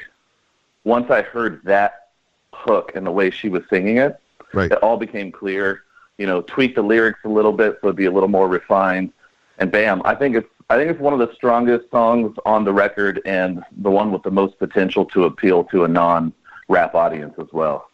once 0.84 1.10
I 1.10 1.24
heard 1.24 1.62
that 1.64 2.10
hook 2.54 2.92
and 2.96 3.06
the 3.06 3.12
way 3.12 3.32
she 3.32 3.50
was 3.50 3.64
singing 3.70 3.98
it, 3.98 4.20
Right. 4.54 4.72
it 4.72 4.78
all 4.84 4.98
became 4.98 5.32
clear. 5.32 5.84
You 6.18 6.28
know, 6.28 6.42
tweak 6.42 6.76
the 6.76 6.82
lyrics 6.84 7.20
a 7.24 7.30
little 7.30 7.54
bit 7.54 7.80
so 7.82 7.88
it'd 7.88 7.96
be 7.96 8.06
a 8.06 8.12
little 8.12 8.30
more 8.30 8.48
refined, 8.48 9.12
and 9.58 9.72
bam! 9.72 10.02
I 10.06 10.14
think 10.14 10.36
it's 10.36 10.48
I 10.72 10.78
think 10.78 10.90
it's 10.90 11.02
one 11.02 11.12
of 11.12 11.20
the 11.20 11.36
strongest 11.36 11.92
songs 11.92 12.34
on 12.46 12.64
the 12.64 12.72
record 12.72 13.22
and 13.26 13.62
the 13.80 13.92
one 13.92 14.10
with 14.14 14.24
the 14.24 14.32
most 14.32 14.58
potential 14.58 15.04
to 15.08 15.26
appeal 15.26 15.66
to 15.66 15.84
a 15.84 15.88
non-rap 15.90 16.96
audience 16.96 17.34
as 17.42 17.48
well. 17.52 17.90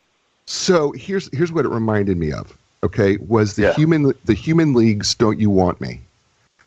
So 0.46 0.92
here's 0.92 1.28
here's 1.36 1.52
what 1.52 1.66
it 1.66 1.70
reminded 1.70 2.18
me 2.18 2.32
of. 2.32 2.56
Okay, 2.84 3.18
was 3.18 3.56
the 3.56 3.64
Yeah. 3.64 3.74
human 3.74 4.14
the 4.26 4.36
human 4.36 4.76
leagues? 4.76 5.16
Don't 5.16 5.40
you 5.40 5.50
want 5.50 5.82
me? 5.82 6.02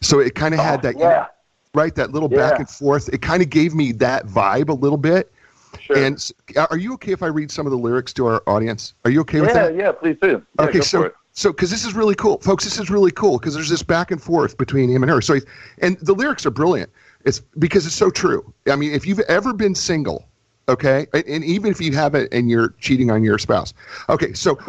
So 0.01 0.19
it 0.19 0.35
kind 0.35 0.53
of 0.53 0.59
had 0.59 0.81
oh, 0.81 0.83
that 0.83 0.97
Oh, 0.97 0.99
yeah, 0.99 1.27
right 1.75 1.95
that 1.95 2.11
little 2.11 2.29
back 2.29 2.59
and 2.59 2.69
forth. 2.69 3.09
It 3.13 3.23
kind 3.23 3.41
of 3.41 3.49
gave 3.49 3.73
me 3.77 3.93
that 3.93 4.27
vibe 4.27 4.69
a 4.69 4.73
little 4.75 4.99
bit. 4.99 5.31
sure. 5.79 5.97
And 5.97 6.29
are 6.57 6.77
you 6.77 6.93
okay 6.95 7.13
if 7.13 7.23
I 7.23 7.29
read 7.29 7.53
some 7.53 7.67
of 7.69 7.71
the 7.71 7.79
lyrics 7.79 8.13
to 8.15 8.27
our 8.27 8.43
audience? 8.49 8.95
Are 9.05 9.13
you 9.13 9.21
okay 9.21 9.41
with 9.41 9.51
yeah, 9.51 9.69
that? 9.69 9.77
yeah, 9.77 9.93
please 9.93 10.17
do. 10.21 10.45
Yeah, 10.59 10.65
okay, 10.67 10.81
so. 10.81 11.13
So 11.33 11.53
because 11.53 11.71
this 11.71 11.85
is 11.85 11.95
really 11.95 12.15
cool, 12.15 12.39
folks. 12.39 12.65
This 12.65 12.79
is 12.79 12.91
really 12.91 13.11
cool 13.11 13.39
because 13.39 13.55
there's 13.55 13.69
this 13.69 13.83
back 13.83 14.11
and 14.11 14.23
forth 14.23 14.59
between 14.59 14.91
him 14.91 15.03
and 15.03 15.11
her. 15.11 15.21
So, 15.21 15.39
and 15.79 15.97
the 15.99 16.15
lyrics 16.15 16.45
are 16.45 16.51
brilliant. 16.51 16.91
It's 17.25 17.41
because 17.59 17.87
it's 17.87 17.95
so 17.95 18.11
true. 18.11 18.53
I 18.71 18.77
mean, 18.77 18.93
if 18.93 19.07
you've 19.07 19.21
ever 19.21 19.53
been 19.53 19.75
single, 19.75 20.27
okay, 20.69 21.07
and, 21.13 21.25
and 21.27 21.45
even 21.45 21.71
if 21.71 21.81
you 21.81 21.93
haven't 21.93 22.33
and 22.33 22.51
you're 22.51 22.75
cheating 22.81 23.11
on 23.11 23.23
your 23.23 23.39
spouse, 23.39 23.73
okay, 24.09 24.33
so. 24.33 24.59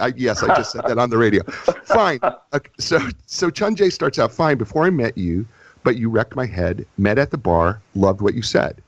I, 0.00 0.12
yes, 0.16 0.42
I 0.42 0.54
just 0.56 0.72
said 0.72 0.82
that 0.88 0.98
on 0.98 1.10
the 1.10 1.16
radio. 1.16 1.44
Fine. 1.84 2.18
Okay, 2.52 2.70
so 2.78 2.98
so 3.26 3.50
Chun 3.50 3.76
Jae 3.76 3.92
starts 3.92 4.18
out 4.18 4.32
fine. 4.32 4.58
Before 4.58 4.84
I 4.84 4.90
met 4.90 5.16
you, 5.16 5.46
but 5.84 5.96
you 5.96 6.10
wrecked 6.10 6.34
my 6.34 6.44
head. 6.44 6.84
Met 6.98 7.16
at 7.16 7.30
the 7.30 7.38
bar. 7.38 7.80
Loved 7.94 8.20
what 8.20 8.34
you 8.34 8.42
said. 8.42 8.82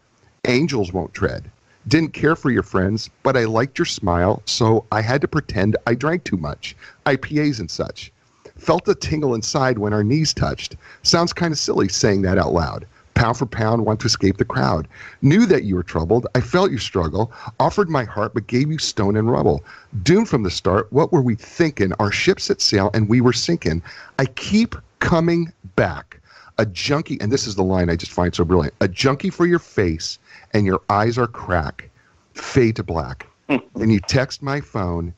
Angels 0.47 0.93
won't 0.93 1.15
tread. 1.15 1.49
Didn't 1.89 2.13
care 2.13 2.37
for 2.37 2.51
your 2.51 2.63
friends, 2.63 3.09
but 3.23 3.35
I 3.35 3.47
liked 3.47 3.79
your 3.79 3.87
smile, 3.87 4.43
so 4.45 4.85
I 4.93 5.01
had 5.01 5.23
to 5.23 5.29
pretend 5.29 5.79
I 5.87 5.95
drank 5.95 6.23
too 6.23 6.37
much. 6.37 6.77
IPAs 7.07 7.61
and 7.61 7.71
such. 7.71 8.13
Felt 8.59 8.87
a 8.89 8.95
tingle 8.95 9.35
inside 9.35 9.79
when 9.79 9.95
our 9.95 10.05
knees 10.05 10.35
touched. 10.35 10.77
Sounds 11.03 11.33
kind 11.33 11.51
of 11.51 11.59
silly 11.59 11.89
saying 11.89 12.23
that 12.23 12.37
out 12.37 12.53
loud. 12.53 12.87
Pound 13.15 13.39
for 13.39 13.47
pound, 13.47 13.87
want 13.87 14.01
to 14.01 14.07
escape 14.07 14.37
the 14.37 14.45
crowd. 14.45 14.87
Knew 15.23 15.47
that 15.47 15.65
you 15.65 15.77
were 15.77 15.83
troubled. 15.83 16.27
I 16.35 16.43
felt 16.43 16.71
your 16.71 16.79
struggle. 16.79 17.33
Offered 17.59 17.89
my 17.89 18.05
heart, 18.05 18.35
but 18.35 18.49
gave 18.49 18.71
you 18.71 18.79
stone 18.79 19.17
and 19.17 19.31
rubble. 19.31 19.65
Doomed 20.03 20.29
from 20.29 20.43
the 20.43 20.51
start, 20.51 20.93
what 20.93 21.11
were 21.11 21.23
we 21.23 21.37
thinking? 21.37 21.95
Our 21.99 22.13
ship 22.13 22.39
set 22.39 22.61
sail 22.61 22.91
and 22.93 23.09
we 23.09 23.23
were 23.23 23.33
sinking. 23.33 23.83
I 24.19 24.27
keep 24.27 24.75
coming 24.99 25.53
back. 25.75 26.21
A 26.59 26.67
junkie, 26.67 27.19
and 27.21 27.33
this 27.33 27.47
is 27.47 27.55
the 27.55 27.63
line 27.63 27.89
I 27.89 27.97
just 27.97 28.13
find 28.13 28.35
so 28.35 28.45
brilliant. 28.45 28.75
A 28.81 28.89
junkie 28.89 29.31
for 29.31 29.47
your 29.47 29.61
face, 29.61 30.19
and 30.53 30.67
your 30.67 30.81
eyes 30.89 31.19
are 31.19 31.27
crack. 31.27 31.91
Fade 32.35 32.77
to 32.77 32.83
black. 32.83 33.27
and 33.49 33.93
you 33.93 34.01
text 34.01 34.43
my 34.43 34.61
phone, 34.61 35.15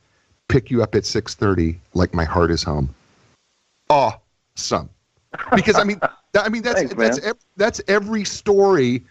pick 0.48 0.70
you 0.70 0.82
up 0.82 0.94
at 0.94 1.02
6:30 1.02 1.78
like 1.94 2.14
my 2.14 2.24
heart 2.24 2.50
is 2.50 2.62
home. 2.62 2.94
Awesome. 3.88 4.88
Because 5.54 5.76
I 5.76 5.84
mean, 5.84 5.98
that, 6.00 6.12
I 6.44 6.48
mean 6.48 6.62
that's 6.62 6.80
Thanks, 6.80 6.94
that's 6.94 7.18
ev- 7.20 7.44
that's 7.56 7.80
every 7.88 8.24
story. 8.24 9.02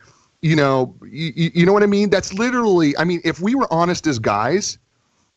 You 0.41 0.55
know, 0.55 0.95
you, 1.03 1.51
you 1.53 1.65
know 1.65 1.73
what 1.73 1.83
I 1.83 1.87
mean. 1.87 2.09
That's 2.09 2.33
literally. 2.33 2.95
I 2.97 3.03
mean, 3.03 3.19
if 3.25 3.41
we 3.41 3.55
were 3.55 3.71
honest 3.73 4.07
as 4.07 4.19
guys, 4.19 4.77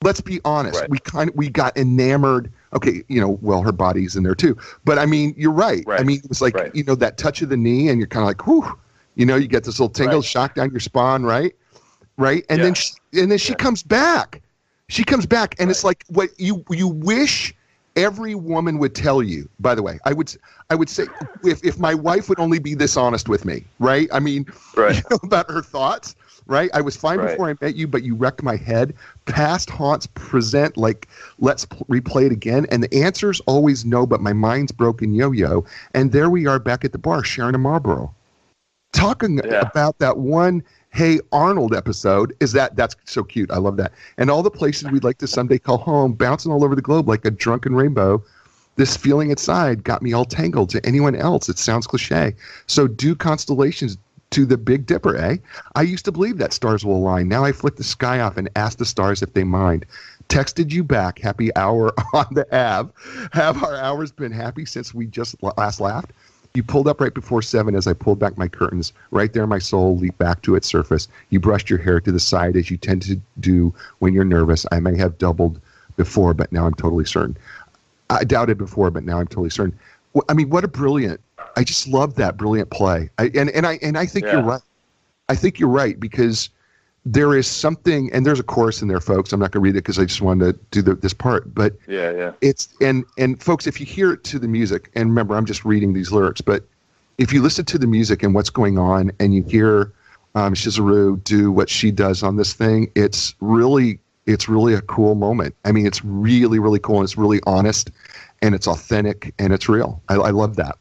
let's 0.03 0.21
be 0.21 0.41
honest. 0.45 0.81
Right. 0.81 0.91
We 0.91 0.99
kind 1.01 1.31
of 1.31 1.37
we 1.37 1.49
got 1.49 1.77
enamored. 1.77 2.53
Okay, 2.73 3.03
you 3.09 3.21
know, 3.21 3.39
well, 3.43 3.62
her 3.62 3.73
body's 3.73 4.15
in 4.15 4.23
there 4.23 4.37
too. 4.37 4.57
But 4.85 4.99
I 5.01 5.07
mean, 5.07 5.35
you're 5.37 5.53
right. 5.53 5.85
I 5.89 6.05
mean, 6.05 6.21
it 6.23 6.29
was 6.29 6.41
like 6.41 6.55
Right. 6.55 6.75
you 6.75 6.85
know 6.85 6.95
that 6.95 7.19
touch 7.19 7.43
of 7.43 7.49
the 7.49 7.57
knee, 7.57 7.89
and 7.89 7.99
you're 7.99 8.07
kind 8.07 8.23
of 8.23 8.29
like, 8.29 8.47
whew. 8.47 8.79
You 9.14 9.26
know, 9.26 9.37
you 9.37 9.47
get 9.49 9.64
this 9.64 9.78
little 9.78 9.92
tingle, 9.92 10.21
Right. 10.21 10.23
shock 10.23 10.54
down 10.54 10.71
your 10.71 10.81
spine, 10.81 11.23
right? 11.23 11.54
Right, 12.19 12.45
and 12.49 12.62
then 12.62 12.75
she, 12.75 12.92
and 13.14 13.31
then 13.31 13.38
she 13.38 13.52
Yeah. 13.52 13.57
comes 13.57 13.83
back. 13.83 14.42
She 14.88 15.04
comes 15.04 15.26
back, 15.26 15.54
and 15.59 15.71
it's 15.71 15.85
like 15.85 16.04
what 16.09 16.31
you 16.38 16.64
you 16.71 16.88
wish 16.88 17.54
every 17.97 18.35
woman 18.35 18.78
would 18.78 18.95
tell 18.95 19.23
you. 19.23 19.49
By 19.59 19.75
the 19.75 19.83
way, 19.83 19.99
I 20.04 20.12
would 20.12 20.35
I 20.71 20.75
would 20.75 20.88
say 20.88 21.09
if 21.42 21.64
if 21.64 21.78
my 21.78 21.95
wife 21.95 22.28
would 22.28 22.38
only 22.40 22.59
be 22.59 22.75
this 22.75 22.97
honest 22.97 23.28
with 23.28 23.45
me, 23.45 23.66
right? 23.78 24.09
I 24.12 24.21
mean, 24.21 24.47
Right. 24.76 24.97
you 24.97 25.02
know, 25.11 25.19
about 25.23 25.50
her 25.50 25.62
thoughts, 25.62 26.14
right? 26.47 26.71
I 26.75 26.81
was 26.83 26.97
fine 26.97 27.21
Right. 27.21 27.21
before 27.21 27.49
I 27.50 27.54
met 27.61 27.76
you, 27.76 27.87
but 27.87 28.02
you 28.02 28.14
wrecked 28.14 28.42
my 28.42 28.57
head. 28.57 28.95
Past 29.26 29.71
haunts 29.71 30.07
present 30.07 30.76
like 30.76 31.09
let's 31.38 31.64
pl- 31.64 31.87
replay 31.90 32.26
it 32.26 32.33
again, 32.33 32.66
and 32.71 32.83
the 32.83 33.02
answer's 33.02 33.40
always 33.47 33.85
no. 33.85 34.07
But 34.07 34.21
my 34.21 34.33
mind's 34.33 34.73
broken 34.73 35.14
yo-yo, 35.14 35.64
and 35.95 36.12
there 36.12 36.28
we 36.31 36.47
are 36.47 36.59
back 36.59 36.85
at 36.85 36.92
the 36.92 36.99
bar 36.99 37.23
sharing 37.25 37.54
a 37.54 37.59
Marlboro, 37.59 38.14
talking 38.93 39.39
Yeah. 39.45 39.61
about 39.61 39.99
that 39.99 40.19
one. 40.19 40.63
Hey 40.91 41.21
Arnold 41.33 41.75
episode 41.75 42.37
is 42.41 42.53
that 42.53 42.77
that's 42.77 42.95
so 43.05 43.25
cute. 43.25 43.51
I 43.51 43.57
love 43.59 43.77
that. 43.79 43.93
And 44.19 44.31
all 44.31 44.43
the 44.43 44.51
places 44.51 44.91
we'd 44.91 45.05
like 45.05 45.19
to 45.19 45.27
someday 45.27 45.59
call 45.59 45.79
home, 45.79 46.13
bouncing 46.13 46.53
all 46.53 46.65
over 46.65 46.75
the 46.75 46.83
globe 46.83 47.09
like 47.09 47.25
a 47.25 47.31
drunken 47.31 47.75
rainbow. 47.75 48.23
This 48.77 48.97
feeling 48.97 49.31
inside 49.31 49.85
got 49.85 50.03
me 50.03 50.13
all 50.13 50.25
tangled. 50.25 50.71
To 50.71 50.85
anyone 50.87 51.15
else, 51.15 51.49
it 51.49 51.59
sounds 51.59 51.87
cliche. 51.87 52.35
So 52.67 52.87
do 52.87 53.15
constellations 53.15 53.99
to 54.31 54.47
the 54.47 54.57
Big 54.57 54.87
Dipper, 54.87 55.15
eh? 55.17 55.37
I 55.75 55.83
used 55.83 56.07
to 56.07 56.13
believe 56.13 56.39
that 56.39 56.55
stars 56.55 56.85
will 56.85 56.97
align. 56.97 57.29
Now 57.29 57.45
I 57.45 57.53
flick 57.53 57.77
the 57.77 57.85
sky 57.85 58.21
off 58.21 58.39
and 58.39 58.49
ask 58.57 58.79
the 58.79 58.87
stars 58.87 59.21
if 59.23 59.35
they 59.35 59.45
mind. 59.45 59.85
Texted 60.31 60.71
you 60.73 60.85
back, 60.85 61.19
happy 61.19 61.55
hour 61.55 61.93
on 62.15 62.27
the 62.33 62.47
Ave. 62.57 62.91
Have 63.33 63.63
our 63.63 63.77
hours 63.77 64.11
been 64.11 64.33
happy 64.33 64.65
since 64.65 64.95
we 64.95 65.07
just 65.07 65.37
last 65.43 65.81
laughed? 65.81 66.13
You 66.55 66.63
pulled 66.63 66.87
up 66.87 67.01
right 67.01 67.15
before 67.15 67.41
seven 67.41 67.75
as 67.75 67.87
I 67.87 67.95
pulled 67.95 68.19
back 68.19 68.37
my 68.37 68.49
curtains. 68.49 68.93
Right 69.11 69.33
there, 69.33 69.47
my 69.47 69.59
soul 69.59 69.97
leaped 69.97 70.19
back 70.19 70.43
to 70.43 70.55
its 70.55 70.69
surface. 70.69 71.09
You 71.31 71.41
brushed 71.41 71.71
your 71.71 71.79
hair 71.79 72.01
to 72.01 72.13
the 72.13 72.21
side 72.21 72.57
as 72.57 72.71
you 72.71 72.77
tend 72.77 73.03
to 73.03 73.19
do 73.41 73.75
when 74.01 74.13
you're 74.13 74.25
nervous. 74.25 74.67
I 74.71 74.81
may 74.81 74.97
have 74.99 75.17
doubled 75.17 75.61
before, 75.97 76.35
but 76.35 76.53
now 76.53 76.67
I'm 76.67 76.75
totally 76.75 77.07
certain. 77.07 77.37
I 78.11 78.25
doubted 78.25 78.59
before, 78.59 78.91
but 78.91 79.05
now 79.05 79.19
I'm 79.19 79.27
totally 79.27 79.51
certain. 79.51 79.79
I 80.29 80.35
mean, 80.35 80.51
what 80.51 80.63
a 80.65 80.69
brilliant! 80.69 81.21
I 81.57 81.65
just 81.65 81.89
love 81.89 82.17
that 82.17 82.37
brilliant 82.37 82.69
play. 82.69 83.09
I, 83.19 83.31
and 83.35 83.49
and 83.51 83.67
I 83.67 83.79
and 83.81 83.97
I 83.97 84.05
think 84.05 84.27
you're 84.27 84.43
right. 84.43 84.61
I 85.31 85.35
think 85.35 85.59
you're 85.59 85.71
right 85.71 85.99
because 85.99 86.51
there 87.05 87.37
is 87.37 87.49
something, 87.49 88.13
and 88.13 88.25
there's 88.25 88.39
a 88.39 88.45
chorus 88.45 88.81
in 88.81 88.89
there, 88.89 89.01
folks. 89.01 89.33
I'm 89.33 89.41
not 89.41 89.51
going 89.51 89.61
to 89.63 89.65
read 89.65 89.77
it 89.77 89.83
because 89.83 89.99
I 89.99 90.05
just 90.05 90.23
wanted 90.23 90.55
to 90.55 90.61
do 90.71 90.83
the, 90.83 90.95
this 90.95 91.13
part, 91.13 91.53
but 91.53 91.75
Yeah, 91.89 92.13
yeah. 92.13 92.33
it's 92.41 92.69
and 92.81 93.05
and 93.19 93.43
folks, 93.43 93.67
if 93.67 93.81
you 93.81 93.87
hear 93.87 94.13
it 94.13 94.23
to 94.25 94.39
the 94.39 94.47
music, 94.49 94.91
and 94.95 95.09
remember, 95.09 95.37
I'm 95.37 95.47
just 95.47 95.65
reading 95.65 95.93
these 95.95 96.13
lyrics, 96.13 96.41
but 96.41 96.65
if 97.19 97.33
you 97.33 97.43
listen 97.43 97.65
to 97.67 97.79
the 97.79 97.87
music 97.87 98.23
and 98.23 98.35
what's 98.35 98.51
going 98.51 98.79
on, 98.79 99.11
and 99.19 99.35
you 99.35 99.43
hear 99.43 99.93
um, 100.35 100.55
Shizaru 100.55 101.23
do 101.25 101.51
what 101.51 101.69
she 101.69 101.91
does 101.91 102.23
on 102.23 102.37
this 102.37 102.53
thing, 102.53 102.91
it's 102.95 103.35
really 103.41 103.99
it's 104.27 104.49
really 104.49 104.75
a 104.75 104.83
cool 104.83 105.17
moment. 105.17 105.57
I 105.65 105.73
mean, 105.73 105.87
it's 105.87 106.05
really 106.05 106.61
really 106.61 106.79
cool, 106.79 106.99
and 106.99 107.05
it's 107.05 107.19
really 107.19 107.41
honest, 107.47 107.91
and 108.43 108.55
it's 108.55 108.69
authentic, 108.69 109.35
and 109.41 109.53
it's 109.53 109.69
real. 109.69 110.01
I, 110.09 110.15
I 110.15 110.31
love 110.31 110.55
that. 110.57 110.77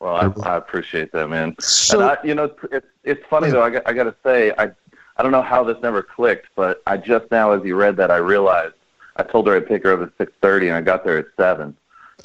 Well, 0.00 0.16
I, 0.16 0.48
I 0.48 0.56
appreciate 0.56 1.12
that, 1.12 1.28
man. 1.28 1.54
So- 1.60 2.00
and 2.00 2.10
I, 2.10 2.16
you 2.24 2.34
know, 2.34 2.50
it's 2.72 2.86
it's, 3.04 3.22
funny 3.28 3.48
Yeah. 3.48 3.52
though. 3.54 3.62
I, 3.62 3.70
got- 3.70 3.82
I 3.86 3.92
got 3.92 4.04
to 4.04 4.14
say, 4.24 4.52
I 4.58 4.70
I 5.16 5.22
don't 5.22 5.32
know 5.32 5.42
how 5.42 5.62
this 5.62 5.76
never 5.82 6.02
clicked, 6.02 6.48
but 6.56 6.82
I 6.86 6.96
just 6.96 7.30
now, 7.30 7.52
as 7.52 7.62
you 7.64 7.76
read 7.76 7.96
that, 7.98 8.10
I 8.10 8.16
realized 8.16 8.74
I 9.16 9.22
told 9.22 9.46
her 9.48 9.54
I'd 9.56 9.66
pick 9.68 9.82
her 9.84 9.92
up 9.92 10.00
at 10.00 10.12
six 10.16 10.32
thirty, 10.40 10.68
and 10.68 10.76
I 10.76 10.80
got 10.80 11.04
there 11.04 11.18
at 11.18 11.26
seven. 11.38 11.76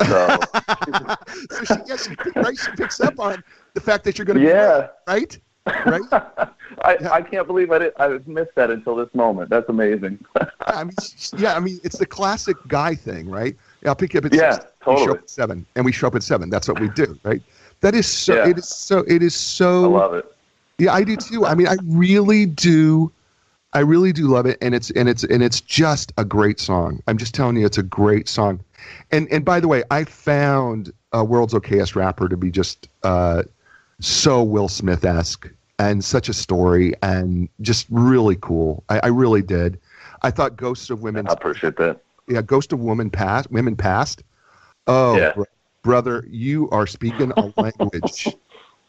So 0.05 0.39
so 1.51 1.63
she, 1.65 1.73
yeah, 1.85 1.95
she, 1.97 2.15
right, 2.37 2.57
she 2.57 2.71
picks 2.77 2.99
up 3.01 3.19
on 3.19 3.43
the 3.73 3.81
fact 3.81 4.03
that 4.05 4.17
you're 4.17 4.25
going 4.25 4.39
to 4.39 4.45
yeah, 4.45 4.87
be 5.07 5.11
right, 5.13 5.39
right. 5.85 6.01
I 6.83 6.97
I 7.11 7.21
can't 7.21 7.47
believe 7.47 7.71
I 7.71 7.79
did, 7.79 7.93
I 7.97 8.19
missed 8.25 8.51
that 8.55 8.71
until 8.71 8.95
this 8.95 9.13
moment. 9.13 9.49
That's 9.49 9.67
amazing. 9.69 10.23
I 10.67 10.83
mean, 10.85 10.93
yeah, 11.37 11.55
I 11.55 11.59
mean, 11.59 11.79
it's 11.83 11.97
the 11.97 12.05
classic 12.05 12.55
guy 12.67 12.95
thing, 12.95 13.29
right? 13.29 13.55
I'll 13.85 13.95
pick 13.95 14.13
you 14.13 14.19
up 14.19 14.25
at 14.25 14.33
Yeah, 14.33 14.53
six. 14.53 14.65
Totally. 14.83 15.19
seven, 15.25 15.65
and 15.75 15.83
we 15.83 15.91
show 15.91 16.07
up 16.07 16.15
at 16.15 16.23
seven. 16.23 16.49
That's 16.49 16.67
what 16.67 16.79
we 16.79 16.89
do, 16.89 17.17
right? 17.23 17.41
That 17.81 17.95
is 17.95 18.07
so. 18.07 18.35
Yeah. 18.35 18.49
It 18.49 18.57
is 18.57 18.67
so. 18.67 18.99
It 19.07 19.21
is 19.21 19.35
so. 19.35 19.85
I 19.85 19.87
love 19.87 20.13
it. 20.13 20.25
Yeah, 20.77 20.93
I 20.93 21.03
do 21.03 21.15
too. 21.15 21.45
I 21.45 21.55
mean, 21.55 21.67
I 21.67 21.77
really 21.85 22.45
do. 22.45 23.11
I 23.73 23.79
really 23.79 24.13
do 24.13 24.27
love 24.27 24.45
it, 24.45 24.57
and 24.61 24.73
it's 24.73 24.89
and 24.91 25.07
it's 25.09 25.23
and 25.23 25.43
it's 25.43 25.61
just 25.61 26.13
a 26.17 26.25
great 26.25 26.59
song. 26.59 27.01
I'm 27.07 27.17
just 27.17 27.33
telling 27.33 27.57
you, 27.57 27.65
it's 27.65 27.77
a 27.77 27.83
great 27.83 28.27
song. 28.27 28.61
And 29.11 29.27
and 29.31 29.43
by 29.43 29.59
the 29.59 29.67
way, 29.67 29.83
I 29.91 30.03
found 30.03 30.91
uh, 31.15 31.23
World's 31.23 31.53
Okayest 31.53 31.95
Rapper 31.95 32.27
to 32.29 32.37
be 32.37 32.51
just 32.51 32.87
uh, 33.03 33.43
so 33.99 34.43
Will 34.43 34.67
Smith 34.67 35.05
esque 35.05 35.49
and 35.79 36.03
such 36.03 36.29
a 36.29 36.33
story 36.33 36.93
and 37.01 37.49
just 37.61 37.87
really 37.89 38.37
cool. 38.37 38.83
I, 38.89 38.99
I 39.03 39.07
really 39.07 39.41
did. 39.41 39.79
I 40.21 40.31
thought 40.31 40.55
Ghosts 40.55 40.89
of 40.89 41.01
Women 41.01 41.27
I 41.27 41.33
appreciate 41.33 41.75
that. 41.77 41.99
yeah, 42.27 42.41
Ghost 42.41 42.73
of 42.73 42.79
Woman 42.79 43.09
Past, 43.09 43.51
Women 43.51 43.75
Past. 43.75 44.23
Oh, 44.87 45.17
Yeah. 45.17 45.43
Br- 45.85 46.05
brother, 46.05 46.25
you 46.29 46.69
are 46.71 46.87
speaking 46.87 47.31
a 47.37 47.51
language, 47.61 48.37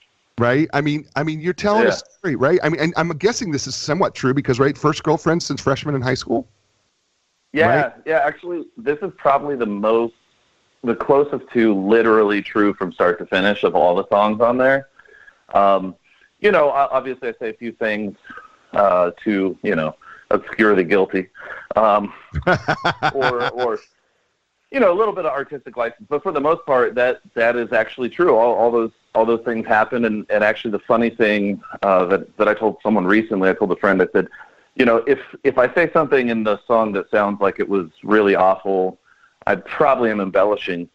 right? 0.38 0.68
I 0.72 0.80
mean, 0.80 1.06
I 1.16 1.22
mean, 1.22 1.40
you're 1.40 1.52
telling 1.54 1.88
Yeah. 1.88 1.88
a 1.88 1.92
story, 1.92 2.36
right? 2.36 2.60
I 2.62 2.68
mean, 2.70 2.80
and 2.80 2.94
I'm 2.96 3.08
guessing 3.10 3.50
this 3.52 3.66
is 3.66 3.76
somewhat 3.76 4.14
true 4.14 4.34
because, 4.34 4.58
right, 4.58 4.76
first 4.76 5.04
girlfriend 5.04 5.42
since 5.42 5.60
freshman 5.60 5.94
in 5.94 6.02
high 6.02 6.14
school. 6.14 6.48
Yeah, 7.52 7.66
Right? 7.66 7.92
yeah. 8.06 8.20
Actually, 8.24 8.66
this 8.76 8.98
is 9.02 9.12
probably 9.16 9.56
the 9.56 9.66
most, 9.66 10.14
the 10.82 10.94
closest 10.94 11.50
to 11.54 11.74
literally 11.74 12.42
true 12.42 12.74
from 12.74 12.92
start 12.92 13.18
to 13.18 13.26
finish 13.26 13.64
of 13.64 13.74
all 13.74 13.94
the 13.96 14.06
songs 14.08 14.40
on 14.40 14.58
there. 14.58 14.88
Um, 15.54 15.96
you 16.40 16.50
know, 16.52 16.68
obviously, 16.70 17.28
I 17.28 17.34
say 17.40 17.50
a 17.50 17.54
few 17.54 17.72
things 17.72 18.16
uh, 18.74 19.12
to 19.24 19.58
you 19.62 19.74
know 19.74 19.96
obscure 20.30 20.74
the 20.74 20.84
guilty, 20.84 21.28
um, 21.76 22.12
or 23.10 23.48
or 23.48 23.80
you 24.70 24.80
know 24.80 24.92
a 24.92 24.96
little 24.96 25.14
bit 25.14 25.26
of 25.26 25.32
artistic 25.32 25.76
license. 25.76 26.06
But 26.08 26.22
for 26.22 26.32
the 26.32 26.40
most 26.40 26.64
part, 26.66 26.94
that 26.94 27.20
that 27.34 27.56
is 27.56 27.72
actually 27.72 28.10
true. 28.10 28.36
All, 28.36 28.54
all 28.54 28.70
those 28.70 28.92
all 29.14 29.24
those 29.24 29.44
things 29.44 29.66
happen, 29.66 30.04
and, 30.04 30.26
and 30.28 30.44
actually, 30.44 30.72
the 30.72 30.80
funny 30.80 31.10
thing 31.10 31.62
uh, 31.82 32.04
that 32.06 32.36
that 32.36 32.48
I 32.48 32.54
told 32.54 32.78
someone 32.82 33.06
recently, 33.06 33.48
I 33.48 33.54
told 33.54 33.72
a 33.72 33.76
friend, 33.76 34.02
I 34.02 34.08
said 34.12 34.28
you 34.76 34.84
know, 34.84 34.98
if 35.06 35.18
if 35.42 35.58
I 35.58 35.72
say 35.74 35.90
something 35.92 36.28
in 36.28 36.44
the 36.44 36.60
song 36.66 36.92
that 36.92 37.10
sounds 37.10 37.40
like 37.40 37.58
it 37.58 37.68
was 37.68 37.88
really 38.04 38.36
awful, 38.36 38.98
I 39.46 39.56
probably 39.56 40.10
am 40.10 40.20
embellishing. 40.20 40.88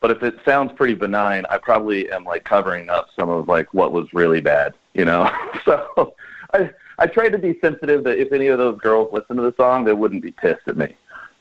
But 0.00 0.12
if 0.12 0.22
it 0.22 0.36
sounds 0.44 0.72
pretty 0.72 0.94
benign, 0.94 1.44
I 1.50 1.58
probably 1.58 2.10
am 2.12 2.24
like 2.24 2.44
covering 2.44 2.88
up 2.90 3.08
some 3.18 3.28
of 3.28 3.48
like 3.48 3.72
what 3.74 3.92
was 3.92 4.12
really 4.12 4.40
bad, 4.40 4.74
you 4.94 5.04
know. 5.04 5.30
so 5.64 6.14
I 6.52 6.70
I 6.98 7.06
tried 7.06 7.30
to 7.30 7.38
be 7.38 7.58
sensitive 7.60 8.04
that 8.04 8.18
if 8.18 8.32
any 8.32 8.46
of 8.46 8.58
those 8.58 8.78
girls 8.78 9.12
listen 9.12 9.36
to 9.36 9.42
the 9.42 9.54
song, 9.56 9.84
they 9.84 9.94
wouldn't 9.94 10.22
be 10.22 10.30
pissed 10.30 10.68
at 10.68 10.76
me. 10.76 10.94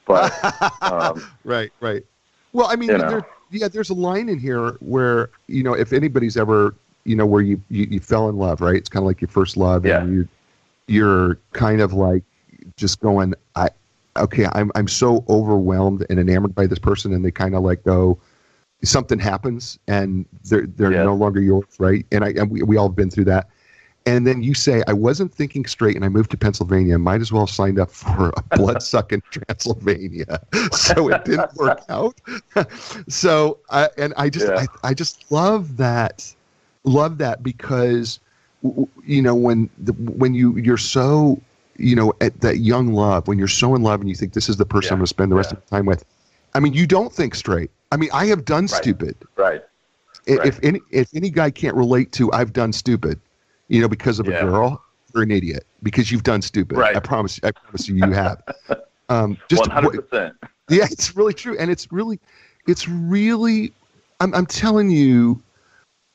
But 0.05 0.33
um, 0.83 1.23
right, 1.43 1.71
right. 1.79 2.03
Well, 2.51 2.67
I 2.69 2.75
mean, 2.75 2.89
You 2.89 2.97
know. 2.99 3.09
there, 3.09 3.25
yeah, 3.51 3.67
there's 3.67 3.89
a 3.89 3.95
line 3.95 4.29
in 4.29 4.39
here 4.39 4.71
where 4.79 5.29
you 5.47 5.63
know, 5.63 5.73
if 5.73 5.93
anybody's 5.93 6.37
ever, 6.37 6.75
you 7.05 7.15
know, 7.15 7.25
where 7.25 7.41
you 7.41 7.61
you, 7.69 7.87
you 7.89 7.99
fell 7.99 8.29
in 8.29 8.37
love, 8.37 8.61
right? 8.61 8.75
It's 8.75 8.89
kind 8.89 9.03
of 9.03 9.07
like 9.07 9.21
your 9.21 9.29
first 9.29 9.57
love, 9.57 9.85
Yeah. 9.85 10.01
and 10.01 10.13
you 10.13 10.27
you're 10.87 11.39
kind 11.53 11.81
of 11.81 11.93
like 11.93 12.23
just 12.77 12.99
going, 12.99 13.33
I 13.55 13.69
okay, 14.17 14.47
I'm 14.53 14.71
I'm 14.75 14.87
so 14.87 15.23
overwhelmed 15.29 16.05
and 16.09 16.19
enamored 16.19 16.53
by 16.55 16.67
this 16.67 16.79
person, 16.79 17.13
and 17.13 17.23
they 17.23 17.31
kind 17.31 17.55
of 17.55 17.63
like 17.63 17.83
go, 17.83 18.19
something 18.83 19.19
happens, 19.19 19.79
and 19.87 20.25
they're 20.45 20.67
they're 20.67 20.91
Yeah. 20.91 21.03
no 21.03 21.15
longer 21.15 21.41
yours, 21.41 21.65
right? 21.79 22.05
And 22.11 22.23
I 22.23 22.29
and 22.29 22.49
we 22.49 22.63
we 22.63 22.77
all 22.77 22.89
have 22.89 22.95
been 22.95 23.09
through 23.09 23.25
that. 23.25 23.49
And 24.05 24.27
then 24.27 24.43
you 24.43 24.53
say, 24.53 24.83
I 24.87 24.93
wasn't 24.93 25.33
thinking 25.33 25.65
straight 25.65 25.95
and 25.95 26.03
I 26.03 26.09
moved 26.09 26.31
to 26.31 26.37
Pennsylvania, 26.37 26.97
might 26.99 27.21
as 27.21 27.31
well 27.31 27.45
have 27.45 27.53
signed 27.53 27.79
up 27.79 27.89
for 27.89 28.33
a 28.35 28.43
blood 28.57 28.83
sucking 28.83 29.21
Transylvania. 29.31 30.41
So 30.71 31.09
it 31.09 31.23
didn't 31.25 31.53
work 31.55 31.81
out. 31.89 32.15
so, 33.07 33.59
I, 33.69 33.89
and 33.97 34.13
I 34.17 34.29
just, 34.29 34.47
Yeah. 34.47 34.65
I, 34.83 34.89
I 34.89 34.93
just 34.93 35.31
love 35.31 35.77
that, 35.77 36.33
love 36.83 37.17
that 37.19 37.43
because, 37.43 38.19
you 39.05 39.21
know, 39.21 39.35
when, 39.35 39.69
the, 39.77 39.93
when 39.93 40.33
you, 40.33 40.57
you're 40.57 40.77
so, 40.77 41.39
you 41.77 41.95
know, 41.95 42.13
at 42.21 42.39
that 42.41 42.57
young 42.59 42.93
love, 42.93 43.27
when 43.27 43.37
you're 43.39 43.47
so 43.47 43.73
in 43.75 43.81
love 43.83 44.01
and 44.01 44.09
you 44.09 44.15
think 44.15 44.33
this 44.33 44.49
is 44.49 44.57
the 44.57 44.65
person 44.65 44.89
Yeah. 44.89 44.93
I'm 44.93 44.99
going 44.99 45.05
to 45.05 45.09
spend 45.09 45.31
the 45.31 45.35
rest 45.35 45.51
Yeah. 45.51 45.57
of 45.57 45.65
the 45.65 45.69
time 45.69 45.85
with, 45.85 46.03
I 46.53 46.59
mean, 46.59 46.73
you 46.73 46.85
don't 46.85 47.11
think 47.11 47.35
straight. 47.35 47.71
I 47.91 47.97
mean, 47.97 48.09
I 48.13 48.25
have 48.25 48.43
done 48.45 48.63
Right. 48.63 48.69
stupid. 48.69 49.15
Right. 49.37 49.63
Right. 50.27 50.45
If 50.45 50.59
any 50.63 50.81
if 50.89 51.09
any 51.13 51.29
guy 51.29 51.51
can't 51.51 51.75
relate 51.75 52.11
to 52.13 52.31
I've 52.31 52.53
done 52.53 52.71
stupid, 52.71 53.19
you 53.67 53.81
know, 53.81 53.87
because 53.87 54.19
of 54.19 54.27
Yeah. 54.27 54.37
a 54.39 54.45
girl, 54.45 54.83
you're 55.13 55.23
an 55.23 55.31
idiot 55.31 55.65
because 55.83 56.11
you've 56.11 56.23
done 56.23 56.41
stupid. 56.41 56.77
Right. 56.77 56.95
I 56.95 56.99
promise. 56.99 57.39
I 57.43 57.51
promise 57.51 57.87
you, 57.87 57.95
you 57.95 58.11
have. 58.11 58.41
Um, 59.09 59.37
just 59.49 59.61
One 59.61 59.69
hundred 59.69 60.09
percent. 60.09 60.35
yeah, 60.69 60.85
it's 60.89 61.15
really 61.15 61.33
true, 61.33 61.57
and 61.59 61.69
it's 61.69 61.91
really, 61.91 62.19
it's 62.67 62.87
really. 62.87 63.73
I'm 64.19 64.33
I'm 64.33 64.45
telling 64.45 64.89
you, 64.91 65.41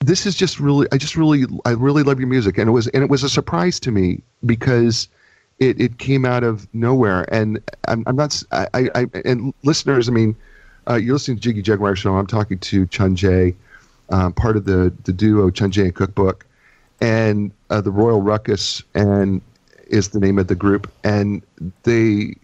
this 0.01 0.27
is 0.27 0.35
just 0.35 0.59
really. 0.59 0.87
I 0.93 0.97
just 0.97 1.17
really, 1.17 1.45
I 1.65 1.71
really 1.73 2.03
love 2.03 2.19
your 2.19 2.29
music, 2.29 2.59
and 2.59 2.69
it 2.69 2.73
was 2.73 2.87
and 2.89 3.03
it 3.05 3.11
was 3.11 3.23
a 3.23 3.29
surprise 3.29 3.79
to 3.81 3.91
me 3.91 4.23
because. 4.47 5.09
It, 5.61 5.81
it 5.81 5.99
came 5.99 6.25
out 6.25 6.45
of 6.45 6.73
nowhere, 6.73 7.27
and 7.35 7.61
I'm, 7.89 8.05
I'm 8.07 8.15
not. 8.15 8.41
I, 8.53 8.69
I, 8.75 8.91
I- 8.95 9.23
and 9.25 9.53
listeners, 9.65 10.09
I 10.09 10.13
mean, 10.13 10.37
uh, 10.89 10.95
you're 10.95 11.15
listening 11.15 11.39
to 11.39 11.43
Jiggy 11.43 11.63
Jaguar 11.63 11.97
Show. 11.97 12.15
I'm 12.17 12.29
talking 12.29 12.61
to 12.61 12.87
Chun 12.87 13.17
Jae, 13.17 13.57
um, 14.11 14.33
part 14.35 14.57
of 14.57 14.67
the 14.67 14.93
the 15.03 15.13
duo 15.13 15.51
Chun 15.51 15.73
Jae 15.73 15.87
and 15.87 15.95
Cookbook, 15.97 16.47
and 17.01 17.53
uh, 17.71 17.81
the 17.81 17.91
Royal 17.91 18.23
Ruckus, 18.23 18.83
and 18.95 19.41
is 19.87 20.09
the 20.09 20.21
name 20.21 20.39
of 20.39 20.49
the 20.49 20.55
group, 20.55 20.91
and 21.05 21.43
they 21.85 22.35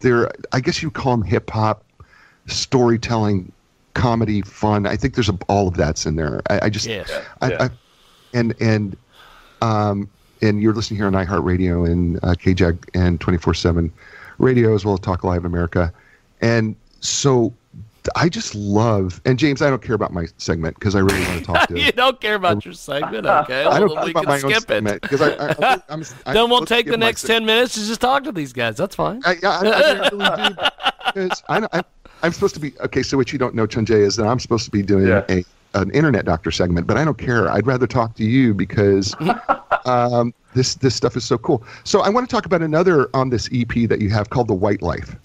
they're 0.00 0.30
I 0.52 0.60
guess 0.60 0.82
you 0.82 0.90
call 0.90 1.16
them 1.16 1.26
hip 1.26 1.50
hop 1.50 1.84
storytelling, 2.46 3.52
comedy, 3.94 4.42
fun. 4.42 4.86
I 4.86 4.96
think 4.96 5.14
there's 5.14 5.28
a, 5.28 5.38
all 5.48 5.68
of 5.68 5.76
that's 5.76 6.06
in 6.06 6.16
there. 6.16 6.40
I, 6.48 6.66
I 6.66 6.70
just 6.70 6.86
Yes. 6.86 7.10
I, 7.40 7.50
Yeah. 7.50 7.62
I, 7.64 7.70
and 8.34 8.54
and 8.60 8.96
um 9.62 10.08
and 10.40 10.62
you're 10.62 10.74
listening 10.74 10.98
here 10.98 11.06
on 11.06 11.14
iHeartRadio 11.14 11.90
and 11.90 12.16
uh, 12.18 12.34
KJAG 12.34 12.78
and 12.94 13.18
24/7 13.20 13.90
Radio 14.38 14.74
as 14.74 14.84
well 14.84 14.94
as 14.94 15.00
Talk 15.00 15.24
Live 15.24 15.44
America, 15.44 15.92
and 16.40 16.76
so 17.00 17.52
I 18.16 18.28
just 18.28 18.54
love 18.54 19.20
and 19.24 19.38
James. 19.38 19.62
I 19.62 19.70
don't 19.70 19.82
care 19.82 19.94
about 19.94 20.12
my 20.12 20.26
segment 20.36 20.74
because 20.78 20.94
I 20.94 21.00
really 21.00 21.20
want 21.24 21.38
to 21.40 21.44
talk 21.44 21.68
to. 21.68 21.74
you 21.78 21.86
You 21.86 21.92
don't 21.92 22.20
care 22.20 22.34
about 22.34 22.64
your 22.64 22.74
segment, 22.74 23.26
okay? 23.26 23.64
I 23.64 23.78
don't 23.80 23.94
care 23.94 24.04
we 24.04 24.10
about 24.10 24.24
can 24.24 24.28
my 24.28 24.34
own 24.34 24.50
skip 24.52 24.62
it. 24.64 24.68
segment 24.68 25.02
because 25.02 25.20
I, 25.22 25.28
I, 25.30 25.48
I, 25.50 25.82
I'm, 25.88 26.04
I'm 26.26 26.34
then 26.34 26.50
we'll 26.50 26.66
take 26.66 26.86
the 26.86 26.96
next 26.96 27.22
ten 27.26 27.44
minutes 27.44 27.74
to 27.74 27.80
just 27.80 28.00
talk 28.00 28.24
to 28.24 28.32
these 28.32 28.52
guys. 28.52 28.76
That's 28.76 28.94
fine. 28.94 29.20
I, 29.24 29.36
yeah, 29.42 29.50
I, 29.50 29.66
I 29.66 30.08
really 30.08 30.48
do. 30.48 30.54
Because 31.06 31.42
I, 31.48 31.66
I, 31.72 31.82
I'm 32.22 32.32
supposed 32.32 32.54
to 32.54 32.60
be 32.60 32.72
okay. 32.80 33.02
So 33.02 33.16
what 33.16 33.32
you 33.32 33.38
don't 33.38 33.54
know, 33.54 33.66
Chunjay, 33.66 34.00
is 34.00 34.16
that 34.16 34.26
I'm 34.26 34.38
supposed 34.40 34.64
to 34.66 34.70
be 34.70 34.82
doing 34.82 35.06
Yeah. 35.06 35.24
a 35.28 35.44
an 35.74 35.90
internet 35.90 36.24
doctor 36.24 36.50
segment, 36.50 36.86
but 36.86 36.96
I 36.96 37.04
don't 37.04 37.18
care. 37.18 37.50
I'd 37.50 37.66
rather 37.66 37.86
talk 37.86 38.14
to 38.16 38.24
you 38.24 38.54
because 38.54 39.14
um, 39.84 40.32
this 40.54 40.74
this 40.76 40.94
stuff 40.94 41.16
is 41.16 41.24
so 41.24 41.36
cool. 41.38 41.62
So 41.84 42.00
I 42.00 42.08
want 42.08 42.28
to 42.28 42.34
talk 42.34 42.46
about 42.46 42.62
another 42.62 43.08
on 43.14 43.28
this 43.30 43.48
EP 43.52 43.88
that 43.88 44.00
you 44.00 44.08
have 44.10 44.30
called 44.30 44.48
the 44.48 44.54
White 44.54 44.80
Life, 44.82 45.16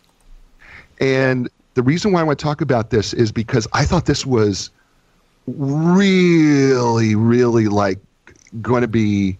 and 1.00 1.50
the 1.74 1.84
reason 1.84 2.12
why 2.12 2.22
I 2.22 2.24
want 2.24 2.40
to 2.40 2.44
talk 2.44 2.62
about 2.62 2.90
this 2.90 3.14
is 3.14 3.32
because 3.32 3.68
I 3.74 3.86
thought 3.86 4.06
this 4.06 4.26
was 4.26 4.70
really, 5.48 7.16
really 7.16 7.68
like 7.68 8.00
going 8.62 8.82
to 8.82 8.88
be, 8.88 9.38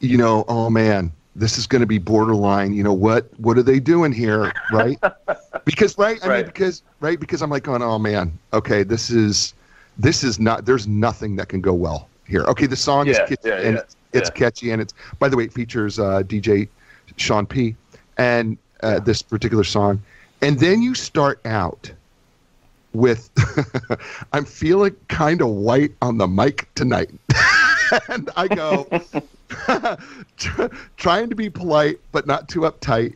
you 0.00 0.16
know, 0.16 0.44
oh 0.48 0.70
man, 0.70 1.12
this 1.34 1.58
is 1.58 1.66
going 1.66 1.80
to 1.80 1.86
be 1.86 1.98
borderline. 1.98 2.72
You 2.72 2.82
know 2.82 2.92
what? 2.92 3.28
What 3.38 3.58
are 3.58 3.62
they 3.62 3.80
doing 3.80 4.12
here? 4.12 4.52
Right? 4.72 4.98
because 5.64 5.98
right, 5.98 6.18
I 6.24 6.28
mean, 6.28 6.46
because 6.46 6.82
right, 7.00 7.18
because 7.18 7.42
I'm 7.42 7.50
like 7.50 7.64
going, 7.64 7.82
oh 7.82 7.98
man, 7.98 8.38
okay, 8.52 8.82
this 8.82 9.10
is 9.10 9.54
this 9.98 10.24
is 10.24 10.38
not. 10.38 10.64
There's 10.64 10.86
nothing 10.86 11.36
that 11.36 11.48
can 11.48 11.60
go 11.60 11.74
well 11.74 12.08
here. 12.26 12.44
Okay, 12.44 12.66
the 12.66 12.76
song 12.76 13.08
is 13.08 13.18
Yeah, 13.18 13.26
catchy 13.26 13.48
yeah, 13.48 13.60
and 13.60 13.76
yeah, 13.76 13.82
it's, 14.12 14.30
catchy 14.30 14.70
and 14.70 14.80
it's. 14.80 14.94
By 15.18 15.28
the 15.28 15.36
way, 15.36 15.44
it 15.44 15.52
features 15.52 15.98
uh, 15.98 16.22
DJ 16.22 16.68
Sean 17.16 17.46
P. 17.46 17.76
and 18.16 18.56
uh, 18.82 19.00
this 19.00 19.22
particular 19.22 19.64
song, 19.64 20.02
and 20.42 20.58
then 20.58 20.82
you 20.82 20.94
start 20.94 21.40
out 21.44 21.90
with 22.92 23.30
I'm 24.32 24.44
feeling 24.44 24.96
kind 25.08 25.40
of 25.42 25.48
white 25.48 25.92
on 26.02 26.18
the 26.18 26.26
mic 26.26 26.68
tonight. 26.74 27.10
and 28.08 28.30
I 28.36 28.48
go 28.48 28.88
trying 30.96 31.28
to 31.28 31.34
be 31.34 31.50
polite 31.50 32.00
but 32.12 32.26
not 32.26 32.48
too 32.48 32.60
uptight. 32.60 33.14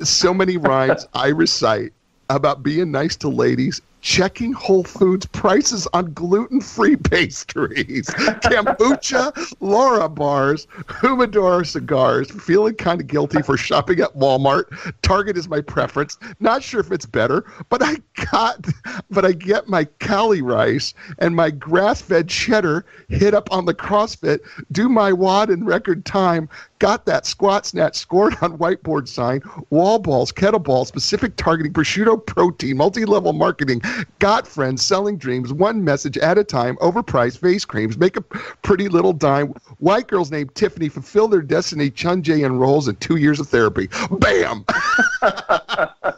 So 0.00 0.32
many 0.32 0.56
rhymes 0.56 1.06
I 1.14 1.28
recite 1.28 1.92
about 2.30 2.62
being 2.62 2.90
nice 2.90 3.16
to 3.16 3.28
ladies, 3.28 3.80
checking 4.02 4.52
Whole 4.52 4.84
Foods 4.84 5.26
prices 5.26 5.88
on 5.94 6.12
gluten-free 6.12 6.96
pastries, 7.10 8.06
kombucha, 8.08 9.32
Larabars, 9.60 10.66
humidor 11.00 11.64
cigars, 11.64 12.30
feeling 12.30 12.74
kind 12.74 13.00
of 13.00 13.06
guilty 13.06 13.40
for 13.42 13.56
shopping 13.56 14.00
at 14.00 14.14
Walmart. 14.14 14.92
Target 15.02 15.38
is 15.38 15.48
my 15.48 15.60
preference. 15.60 16.18
Not 16.40 16.62
sure 16.62 16.80
if 16.80 16.92
it's 16.92 17.06
better, 17.06 17.44
but 17.68 17.82
I 17.82 17.96
got 18.32 18.66
but 19.10 19.24
I 19.24 19.32
get 19.32 19.68
my 19.68 19.84
cauli 20.00 20.42
rice 20.42 20.94
and 21.18 21.36
my 21.36 21.50
grass-fed 21.50 22.28
cheddar 22.28 22.84
hit 23.08 23.34
up 23.34 23.50
on 23.52 23.64
the 23.64 23.74
CrossFit, 23.74 24.40
do 24.72 24.88
my 24.88 25.12
WOD 25.12 25.50
in 25.50 25.64
record 25.64 26.04
time, 26.04 26.48
got 26.78 27.06
that 27.06 27.26
squat 27.26 27.64
snatch 27.64 27.96
scored 27.96 28.36
on 28.42 28.58
whiteboard 28.58 29.06
sign, 29.06 29.40
wall 29.70 30.00
balls, 30.00 30.32
kettlebell, 30.32 30.84
specific 30.84 31.36
targeting, 31.36 31.72
prosciutto 31.72 32.24
protein, 32.26 32.76
multi-level 32.76 33.32
marketing, 33.32 33.80
got 34.18 34.46
friends, 34.46 34.82
selling 34.84 35.16
dreams, 35.16 35.52
one 35.52 35.82
message 35.84 36.16
at 36.18 36.38
a 36.38 36.44
time, 36.44 36.76
overpriced 36.76 37.38
face 37.38 37.64
creams, 37.64 37.96
make 37.98 38.16
a 38.16 38.20
pretty 38.20 38.88
little 38.88 39.12
dime, 39.12 39.48
white 39.78 40.06
girls 40.08 40.30
named 40.30 40.54
Tiffany 40.54 40.88
fulfill 40.88 41.28
their 41.28 41.42
destiny, 41.42 41.90
Chun 41.90 42.22
Jay 42.22 42.42
enrolls 42.44 42.88
in 42.88 42.96
two 42.96 43.16
years 43.16 43.40
of 43.40 43.48
therapy. 43.48 43.88
Bam! 44.10 44.64
I, 45.22 46.14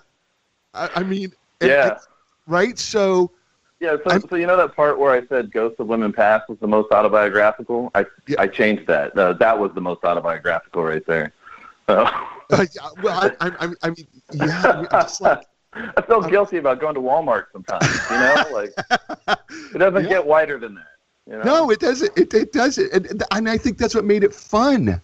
I 0.74 1.02
mean, 1.02 1.32
it- 1.60 1.68
Yeah. 1.68 1.86
it's- 1.86 2.06
right? 2.46 2.78
So, 2.78 3.30
Yeah, 3.80 3.96
so, 4.06 4.18
so 4.30 4.36
you 4.36 4.46
know 4.46 4.56
that 4.56 4.74
part 4.74 4.98
where 4.98 5.12
I 5.12 5.26
said 5.26 5.52
"Ghosts 5.52 5.78
of 5.78 5.88
Women 5.88 6.12
Past" 6.12 6.48
was 6.48 6.58
the 6.58 6.66
most 6.66 6.90
autobiographical. 6.92 7.90
I 7.94 8.06
Yeah. 8.26 8.40
I 8.40 8.46
changed 8.46 8.86
that. 8.86 9.16
Uh, 9.18 9.34
that 9.34 9.58
was 9.58 9.72
the 9.74 9.80
most 9.80 10.04
autobiographical 10.04 10.82
right 10.84 11.04
there. 11.06 11.32
So, 11.86 12.04
uh, 12.50 12.64
yeah, 12.74 12.88
well, 13.02 13.30
I, 13.40 13.46
I, 13.46 13.50
I, 13.66 13.68
I 13.82 13.90
mean, 13.90 14.06
yeah, 14.32 14.62
I 14.64 14.76
mean, 14.78 14.86
I'm 14.90 15.02
just 15.02 15.20
like, 15.20 15.42
I 15.96 16.02
feel 16.02 16.24
uh, 16.24 16.28
guilty 16.28 16.58
about 16.58 16.80
going 16.80 16.94
to 16.94 17.00
Walmart 17.00 17.46
sometimes. 17.52 17.86
You 18.10 18.16
know, 18.18 18.44
like 18.52 18.72
it 19.74 19.78
doesn't 19.78 20.02
Yeah. 20.04 20.08
get 20.08 20.26
whiter 20.26 20.58
than 20.58 20.74
that. 20.74 20.86
You 21.30 21.38
know? 21.38 21.42
No, 21.42 21.70
it 21.70 21.80
doesn't. 21.80 22.16
It, 22.16 22.32
it 22.34 22.52
doesn't. 22.52 22.92
And, 22.92 23.22
and 23.30 23.48
I 23.48 23.56
think 23.56 23.78
that's 23.78 23.94
what 23.94 24.04
made 24.04 24.24
it 24.24 24.34
fun, 24.34 25.00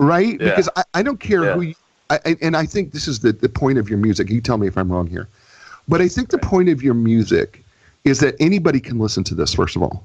right? 0.00 0.38
Yeah. 0.40 0.50
Because 0.50 0.68
I, 0.76 0.82
I 0.94 1.02
don't 1.02 1.20
care 1.20 1.44
Yeah. 1.44 1.54
who 1.54 1.60
you, 1.62 1.74
I, 2.10 2.18
I- 2.26 2.36
and 2.42 2.56
I 2.56 2.66
think 2.66 2.92
this 2.92 3.06
is 3.08 3.20
the, 3.20 3.32
the 3.32 3.48
point 3.48 3.78
of 3.78 3.88
your 3.88 3.98
music. 3.98 4.28
You 4.30 4.40
tell 4.40 4.58
me 4.58 4.66
if 4.66 4.76
I'm 4.76 4.90
wrong 4.90 5.06
here. 5.06 5.28
But 5.86 6.00
I 6.00 6.08
think 6.08 6.30
the 6.30 6.38
point 6.38 6.68
of 6.70 6.82
your 6.82 6.94
music 6.94 7.62
is 8.04 8.18
that 8.20 8.34
anybody 8.40 8.80
can 8.80 8.98
listen 8.98 9.22
to 9.24 9.34
this, 9.34 9.54
first 9.54 9.76
of 9.76 9.82
all. 9.82 10.04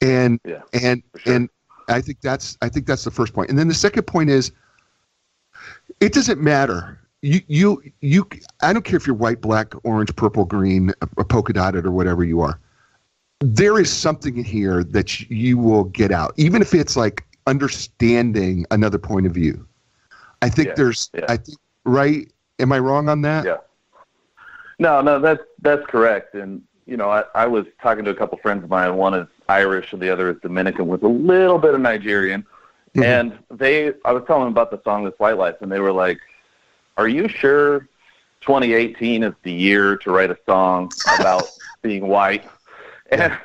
And 0.00 0.38
Yeah, 0.44 0.62
and 0.72 1.02
sure. 1.18 1.34
and 1.34 1.48
I 1.88 2.00
think 2.00 2.20
that's 2.20 2.56
I 2.62 2.68
think 2.68 2.86
that's 2.86 3.04
the 3.04 3.10
first 3.10 3.32
point. 3.34 3.50
And 3.50 3.58
then 3.58 3.68
the 3.68 3.74
second 3.74 4.04
point 4.04 4.30
is 4.30 4.52
it 6.00 6.12
doesn't 6.12 6.40
matter. 6.40 6.98
You 7.24 7.40
you 7.46 7.82
you 8.02 8.28
I 8.60 8.74
don't 8.74 8.84
care 8.84 8.98
if 8.98 9.06
you're 9.06 9.16
white, 9.16 9.40
black, 9.40 9.72
orange, 9.82 10.14
purple, 10.14 10.44
green, 10.44 10.92
a 11.16 11.24
polka 11.24 11.54
dotted 11.54 11.86
or 11.86 11.90
whatever 11.90 12.22
you 12.22 12.42
are. 12.42 12.60
There 13.40 13.80
is 13.80 13.90
something 13.90 14.36
in 14.36 14.44
here 14.44 14.84
that 14.84 15.20
you 15.30 15.56
will 15.56 15.84
get 15.84 16.12
out, 16.12 16.34
even 16.36 16.60
if 16.60 16.74
it's 16.74 16.98
like 16.98 17.24
understanding 17.46 18.66
another 18.70 18.98
point 18.98 19.24
of 19.24 19.32
view. 19.32 19.66
I 20.42 20.50
think 20.50 20.68
Yeah, 20.68 20.74
there's 20.74 21.10
yeah. 21.14 21.24
I 21.30 21.38
think 21.38 21.56
right. 21.86 22.30
Am 22.58 22.72
I 22.72 22.78
wrong 22.78 23.08
on 23.08 23.22
that? 23.22 23.46
Yeah. 23.46 23.56
No, 24.78 25.00
no, 25.00 25.18
that's 25.18 25.42
that's 25.62 25.86
correct. 25.86 26.34
And 26.34 26.60
you 26.84 26.98
know, 26.98 27.08
I, 27.08 27.24
I 27.34 27.46
was 27.46 27.64
talking 27.80 28.04
to 28.04 28.10
a 28.10 28.14
couple 28.14 28.36
friends 28.36 28.64
of 28.64 28.68
mine. 28.68 28.96
One 28.96 29.14
is 29.14 29.28
Irish, 29.48 29.94
and 29.94 30.02
the 30.02 30.10
other 30.10 30.28
is 30.28 30.36
Dominican, 30.42 30.88
with 30.88 31.02
a 31.02 31.08
little 31.08 31.58
bit 31.58 31.72
of 31.74 31.80
Nigerian. 31.80 32.44
Mhm. 32.94 33.02
And 33.02 33.38
they, 33.50 33.94
I 34.04 34.12
was 34.12 34.24
telling 34.26 34.44
them 34.44 34.52
about 34.52 34.70
the 34.70 34.80
song 34.84 35.04
"This 35.04 35.14
White 35.16 35.38
Life," 35.38 35.56
and 35.62 35.72
they 35.72 35.80
were 35.80 35.90
like, 35.90 36.20
"Are 36.96 37.08
you 37.08 37.28
sure 37.28 37.88
2018 38.40 39.22
is 39.22 39.34
the 39.42 39.52
year 39.52 39.96
to 39.98 40.10
write 40.10 40.30
a 40.30 40.38
song 40.46 40.92
about 41.18 41.48
being 41.82 42.06
white?" 42.06 42.44
And 43.10 43.36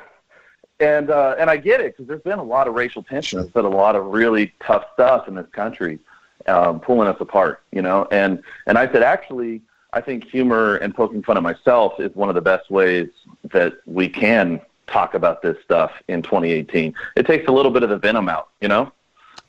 and 0.80 1.10
uh, 1.10 1.36
and 1.38 1.50
I 1.50 1.56
get 1.56 1.80
it 1.80 1.96
because 1.96 2.08
there's 2.08 2.22
been 2.22 2.38
a 2.38 2.44
lot 2.44 2.66
of 2.66 2.74
racial 2.74 3.02
tension. 3.02 3.38
There's 3.38 3.52
been 3.52 3.64
a 3.64 3.68
lot 3.68 3.96
of 3.96 4.06
really 4.06 4.52
tough 4.60 4.84
stuff 4.94 5.28
in 5.28 5.34
this 5.34 5.48
country, 5.52 5.98
um, 6.46 6.80
pulling 6.80 7.08
us 7.08 7.20
apart. 7.20 7.62
You 7.70 7.82
know, 7.82 8.08
and 8.10 8.42
and 8.66 8.78
I 8.78 8.90
said 8.90 9.02
actually, 9.02 9.62
I 9.92 10.00
think 10.00 10.24
humor 10.24 10.76
and 10.76 10.94
poking 10.94 11.22
fun 11.22 11.36
at 11.36 11.42
myself 11.42 12.00
is 12.00 12.14
one 12.14 12.28
of 12.28 12.34
the 12.34 12.40
best 12.40 12.70
ways 12.70 13.08
that 13.52 13.74
we 13.86 14.08
can 14.08 14.60
talk 14.86 15.14
about 15.14 15.42
this 15.42 15.56
stuff 15.62 15.92
in 16.08 16.22
2018. 16.22 16.94
It 17.16 17.26
takes 17.26 17.46
a 17.48 17.52
little 17.52 17.70
bit 17.70 17.82
of 17.82 17.90
the 17.90 17.98
venom 17.98 18.28
out, 18.28 18.48
you 18.60 18.68
know. 18.68 18.92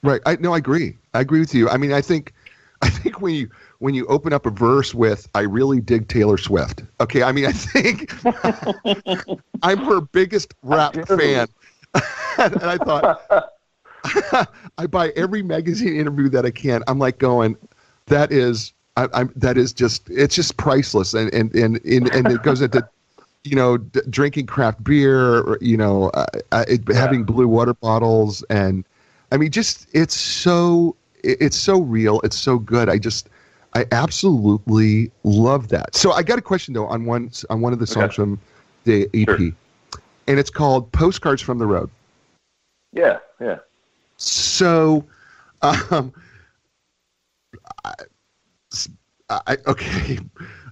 Right. 0.04 0.22
I 0.26 0.36
no, 0.38 0.54
I 0.54 0.58
agree. 0.58 0.98
I 1.14 1.22
agree 1.22 1.40
with 1.40 1.54
you. 1.54 1.70
I 1.70 1.78
mean, 1.78 1.94
I 1.94 2.02
think, 2.02 2.34
I 2.82 2.90
think 2.90 3.22
when 3.22 3.36
you 3.36 3.50
when 3.82 3.96
you 3.96 4.06
open 4.06 4.32
up 4.32 4.46
a 4.46 4.52
verse 4.52 4.94
with 4.94 5.28
"I 5.34 5.42
really 5.42 5.82
dig 5.82 6.08
Taylor 6.08 6.38
Swift," 6.38 6.84
okay. 7.00 7.24
I 7.24 7.32
mean, 7.32 7.46
I 7.48 7.52
think 7.52 8.14
I'm 9.64 9.80
her 9.80 10.02
biggest 10.02 10.54
rap 10.62 10.94
fan, 11.08 11.48
and 12.38 12.64
I 12.64 12.78
thought 12.78 13.48
I 14.78 14.88
buy 14.88 15.10
every 15.16 15.42
magazine 15.42 15.96
interview 15.96 16.30
that 16.30 16.46
I 16.46 16.52
can. 16.52 16.84
I'm 16.88 17.00
like 17.00 17.18
going, 17.18 17.58
that 18.06 18.32
is, 18.32 18.72
I, 18.98 19.08
I'm 19.14 19.34
that 19.36 19.58
is 19.58 19.74
just 19.74 20.08
it's 20.10 20.36
just 20.36 20.58
priceless, 20.58 21.14
and 21.16 21.34
and 21.34 21.54
and 21.56 21.84
and, 21.84 22.14
and 22.14 22.32
it 22.32 22.44
goes 22.44 22.62
into. 22.62 22.88
You 23.44 23.56
know, 23.56 23.78
d- 23.78 24.02
drinking 24.08 24.46
craft 24.46 24.84
beer, 24.84 25.40
or, 25.40 25.58
you 25.62 25.76
know, 25.76 26.10
uh, 26.10 26.28
uh, 26.52 26.64
it, 26.68 26.82
Yeah. 26.88 26.96
having 26.96 27.24
blue 27.24 27.48
water 27.48 27.74
bottles, 27.74 28.44
and 28.52 28.86
I 29.32 29.38
mean, 29.38 29.50
just 29.50 29.88
it's 29.94 30.16
so 30.16 30.96
it- 31.24 31.38
it's 31.42 31.58
so 31.58 31.82
real. 31.82 32.22
It's 32.24 32.38
so 32.38 32.60
good. 32.60 32.88
I 32.88 33.00
just 33.00 33.30
I 33.74 33.86
absolutely 33.92 35.12
love 35.24 35.70
that. 35.70 35.96
So 35.96 36.12
I 36.12 36.24
got 36.24 36.38
a 36.38 36.42
question 36.42 36.74
though 36.74 36.88
on 36.88 37.06
one 37.06 37.32
on 37.50 37.62
one 37.62 37.74
of 37.74 37.80
the 37.80 37.88
songs 37.88 38.06
Okay. 38.06 38.16
from 38.16 38.40
the 38.84 39.10
EP, 39.14 39.28
Sure. 39.38 40.02
and 40.28 40.40
it's 40.40 40.50
called 40.50 40.92
"Postcards 40.92 41.42
from 41.42 41.58
the 41.58 41.66
Road." 41.66 41.90
Yeah, 42.92 43.20
yeah. 43.40 43.60
So, 44.18 45.06
um, 45.62 46.14
I, 47.86 47.94
I, 49.30 49.58
okay. 49.68 50.20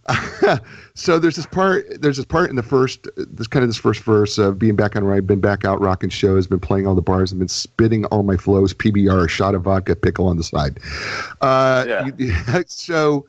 so 0.96 1.20
there's 1.20 1.36
this 1.36 1.46
part. 1.46 1.86
There's 2.02 2.18
this 2.18 2.26
part 2.26 2.50
in 2.50 2.56
the 2.56 2.64
first, 2.64 3.08
this 3.16 3.48
kind 3.48 3.64
of 3.64 3.70
this 3.70 3.78
first 3.78 4.02
verse 4.02 4.38
of 4.38 4.58
being 4.58 4.76
back 4.76 4.96
on 4.96 5.04
ride, 5.04 5.28
been 5.28 5.40
back 5.40 5.66
out 5.66 5.80
rocking 5.82 6.10
shows, 6.10 6.48
been 6.48 6.60
playing 6.60 6.88
all 6.88 6.96
the 6.96 7.02
bars, 7.02 7.32
and 7.32 7.40
been 7.40 7.48
spitting 7.48 8.06
all 8.06 8.24
my 8.24 8.38
flows. 8.38 8.74
PBR, 8.74 9.30
shot 9.30 9.56
of 9.56 9.64
vodka, 9.64 9.96
pickle 9.96 10.28
on 10.28 10.38
the 10.38 10.44
side. 10.44 10.80
Uh, 11.42 11.86
Yeah. 11.88 12.10
you- 12.18 12.64
so, 12.68 13.26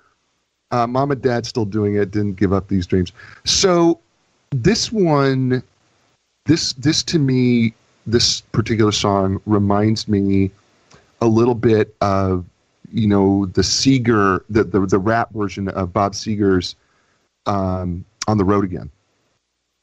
uh, 0.70 0.86
mom 0.86 1.10
and 1.10 1.20
dad 1.22 1.46
still 1.46 1.64
doing 1.64 1.96
it. 1.96 2.10
Didn't 2.10 2.34
give 2.34 2.52
up 2.52 2.68
these 2.68 2.86
dreams. 2.86 3.12
So, 3.44 3.98
this 4.50 4.90
one, 4.90 5.62
this 6.46 6.72
this 6.74 7.02
to 7.04 7.18
me, 7.18 7.74
this 8.06 8.40
particular 8.40 8.92
song 8.92 9.40
reminds 9.46 10.08
me 10.08 10.50
a 11.20 11.26
little 11.26 11.54
bit 11.54 11.94
of 12.00 12.44
you 12.92 13.06
know 13.06 13.46
the 13.46 13.62
Seeger, 13.62 14.44
the 14.50 14.64
the, 14.64 14.80
the 14.86 14.98
rap 14.98 15.32
version 15.32 15.68
of 15.68 15.92
Bob 15.92 16.12
Seger's 16.14 16.76
um, 17.46 18.04
"On 18.28 18.38
the 18.38 18.44
Road 18.44 18.64
Again," 18.64 18.90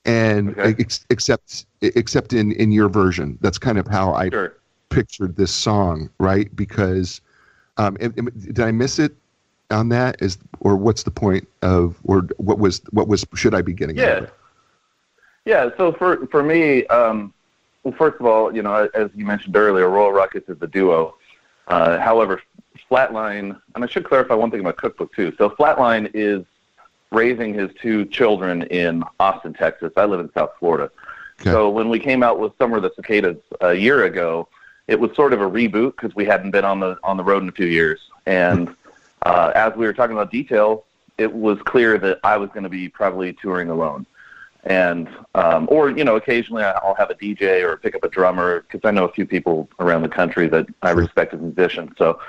and 0.05 0.49
Okay. 0.57 0.75
ex- 0.79 1.05
except 1.09 1.65
except 1.81 2.33
in 2.33 2.51
in 2.53 2.71
your 2.71 2.89
version, 2.89 3.37
that's 3.41 3.57
kind 3.57 3.77
of 3.77 3.87
how 3.87 4.13
I 4.13 4.29
Sure. 4.29 4.53
pictured 4.89 5.35
this 5.35 5.53
song, 5.53 6.09
right? 6.19 6.53
Because 6.55 7.21
um, 7.77 7.97
am- 7.99 8.13
am- 8.17 8.29
did 8.39 8.59
I 8.59 8.71
miss 8.71 8.99
it 8.99 9.15
on 9.71 9.89
that? 9.89 10.21
Is 10.21 10.37
or 10.59 10.75
what's 10.75 11.03
the 11.03 11.11
point 11.11 11.47
of 11.61 11.97
or 12.03 12.21
what 12.37 12.59
was 12.59 12.81
what 12.91 13.07
was 13.07 13.25
should 13.35 13.53
I 13.55 13.61
be 13.61 13.73
getting? 13.73 13.97
Yeah. 13.97 14.25
Yeah. 15.45 15.69
So 15.77 15.93
for 15.93 16.25
for 16.27 16.43
me, 16.43 16.85
um, 16.87 17.33
well, 17.83 17.93
first 17.97 18.19
of 18.19 18.25
all, 18.25 18.53
you 18.55 18.61
know, 18.61 18.89
as 18.93 19.09
you 19.15 19.25
mentioned 19.25 19.55
earlier, 19.55 19.89
Royal 19.89 20.11
Ruckus 20.11 20.43
is 20.47 20.57
a 20.61 20.67
duo. 20.67 21.15
Uh, 21.67 21.97
however, 21.99 22.41
Flatline, 22.89 23.59
and 23.75 23.83
I 23.83 23.87
should 23.87 24.05
clarify 24.05 24.33
one 24.33 24.51
thing 24.51 24.59
about 24.59 24.77
Cookbook 24.77 25.13
too. 25.13 25.33
So 25.37 25.49
Flatline 25.49 26.11
is 26.13 26.45
raising 27.11 27.53
his 27.53 27.69
two 27.81 28.05
children 28.05 28.63
in 28.63 29.03
Austin, 29.19 29.53
Texas. 29.53 29.91
I 29.95 30.05
live 30.05 30.19
in 30.19 30.31
South 30.33 30.51
Florida. 30.59 30.91
Okay. 31.41 31.51
So 31.51 31.69
when 31.69 31.89
we 31.89 31.99
came 31.99 32.23
out 32.23 32.39
with 32.39 32.51
Summer 32.57 32.77
of 32.77 32.83
the 32.83 32.91
Cicadas 32.95 33.37
a 33.61 33.73
year 33.73 34.05
ago, 34.05 34.47
it 34.87 34.99
was 34.99 35.13
sort 35.15 35.33
of 35.33 35.41
a 35.41 35.49
reboot 35.49 35.95
because 35.95 36.15
we 36.15 36.25
hadn't 36.25 36.51
been 36.51 36.65
on 36.65 36.79
the 36.79 36.97
on 37.03 37.17
the 37.17 37.23
road 37.23 37.43
in 37.43 37.49
a 37.49 37.53
few 37.53 37.67
years. 37.67 37.99
And 38.25 38.75
uh, 39.23 39.51
as 39.55 39.75
we 39.75 39.85
were 39.85 39.93
talking 39.93 40.15
about 40.15 40.31
details, 40.31 40.83
it 41.17 41.31
was 41.31 41.59
clear 41.63 41.97
that 41.97 42.19
I 42.23 42.37
was 42.37 42.49
going 42.49 42.63
to 42.63 42.69
be 42.69 42.89
probably 42.89 43.33
touring 43.33 43.69
alone 43.69 44.05
and 44.67 45.07
um, 45.33 45.67
or 45.71 45.89
you 45.89 46.03
know 46.03 46.17
occasionally 46.17 46.63
I'll 46.63 46.95
have 46.95 47.09
a 47.09 47.15
DJ 47.15 47.63
or 47.63 47.77
pick 47.77 47.95
up 47.95 48.03
a 48.03 48.09
drummer 48.09 48.61
because 48.61 48.81
I 48.83 48.91
know 48.91 49.05
a 49.05 49.11
few 49.11 49.25
people 49.25 49.69
around 49.79 50.01
the 50.01 50.09
country 50.09 50.47
that 50.49 50.67
I 50.81 50.91
respect 50.91 51.33
as 51.33 51.39
musicians. 51.39 51.91
So, 51.97 52.19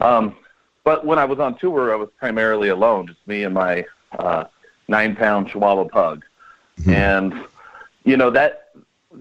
um, 0.00 0.36
but 0.84 1.04
when 1.06 1.18
I 1.18 1.24
was 1.24 1.38
on 1.38 1.56
tour, 1.58 1.92
I 1.92 1.96
was 1.96 2.08
primarily 2.18 2.68
alone, 2.68 3.06
just 3.06 3.26
me 3.26 3.44
and 3.44 3.54
my 3.54 3.84
uh, 4.18 4.44
nine-pound 4.88 5.48
Chihuahua 5.48 5.84
pug, 5.84 6.24
Mhm. 6.80 6.92
and 6.94 7.44
you 8.04 8.16
know 8.16 8.30
that 8.30 8.70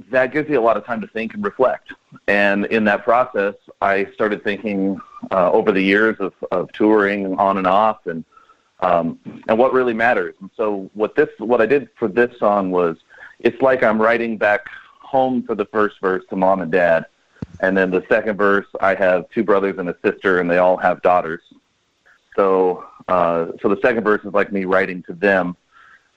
that 0.09 0.33
gives 0.33 0.49
you 0.49 0.59
a 0.59 0.62
lot 0.62 0.75
of 0.75 0.83
time 0.86 0.99
to 1.01 1.07
think 1.07 1.36
and 1.36 1.43
reflect. 1.43 1.93
And 2.27 2.65
in 2.65 2.83
that 2.86 3.03
process, 3.03 3.53
I 3.79 4.05
started 4.13 4.43
thinking 4.43 4.99
uh, 5.31 5.51
over 5.51 5.71
the 5.71 5.81
years 5.81 6.17
of, 6.19 6.33
of 6.51 6.71
touring 6.73 7.38
on 7.38 7.57
and 7.57 7.67
off, 7.67 8.07
and 8.07 8.25
um, 8.79 9.19
and 9.47 9.57
what 9.57 9.71
really 9.71 9.93
matters. 9.93 10.36
And 10.41 10.49
so 10.57 10.89
what 10.95 11.15
this 11.15 11.29
what 11.38 11.62
I 11.62 11.65
did 11.67 11.89
for 11.95 12.07
this 12.07 12.38
song 12.39 12.71
was 12.71 12.97
it's 13.39 13.62
like 13.62 13.83
I'm 13.83 14.01
writing 14.01 14.38
back 14.38 14.65
home 14.99 15.43
for 15.43 15.53
the 15.55 15.65
first 15.65 15.99
verse 16.01 16.23
to 16.31 16.36
mom 16.36 16.62
and 16.62 16.71
dad, 16.71 17.05
and 17.59 17.77
then 17.77 17.91
the 17.91 18.03
second 18.09 18.37
verse 18.37 18.67
I 18.81 18.95
have 18.95 19.29
two 19.29 19.43
brothers 19.43 19.77
and 19.77 19.89
a 19.89 19.95
sister, 20.03 20.39
and 20.39 20.49
they 20.49 20.57
all 20.57 20.77
have 20.77 21.01
daughters. 21.01 21.41
So 22.35 22.85
uh, 23.07 23.47
so 23.61 23.69
the 23.69 23.79
second 23.81 24.03
verse 24.03 24.23
is 24.23 24.33
like 24.33 24.51
me 24.51 24.65
writing 24.65 25.03
to 25.03 25.13
them, 25.13 25.55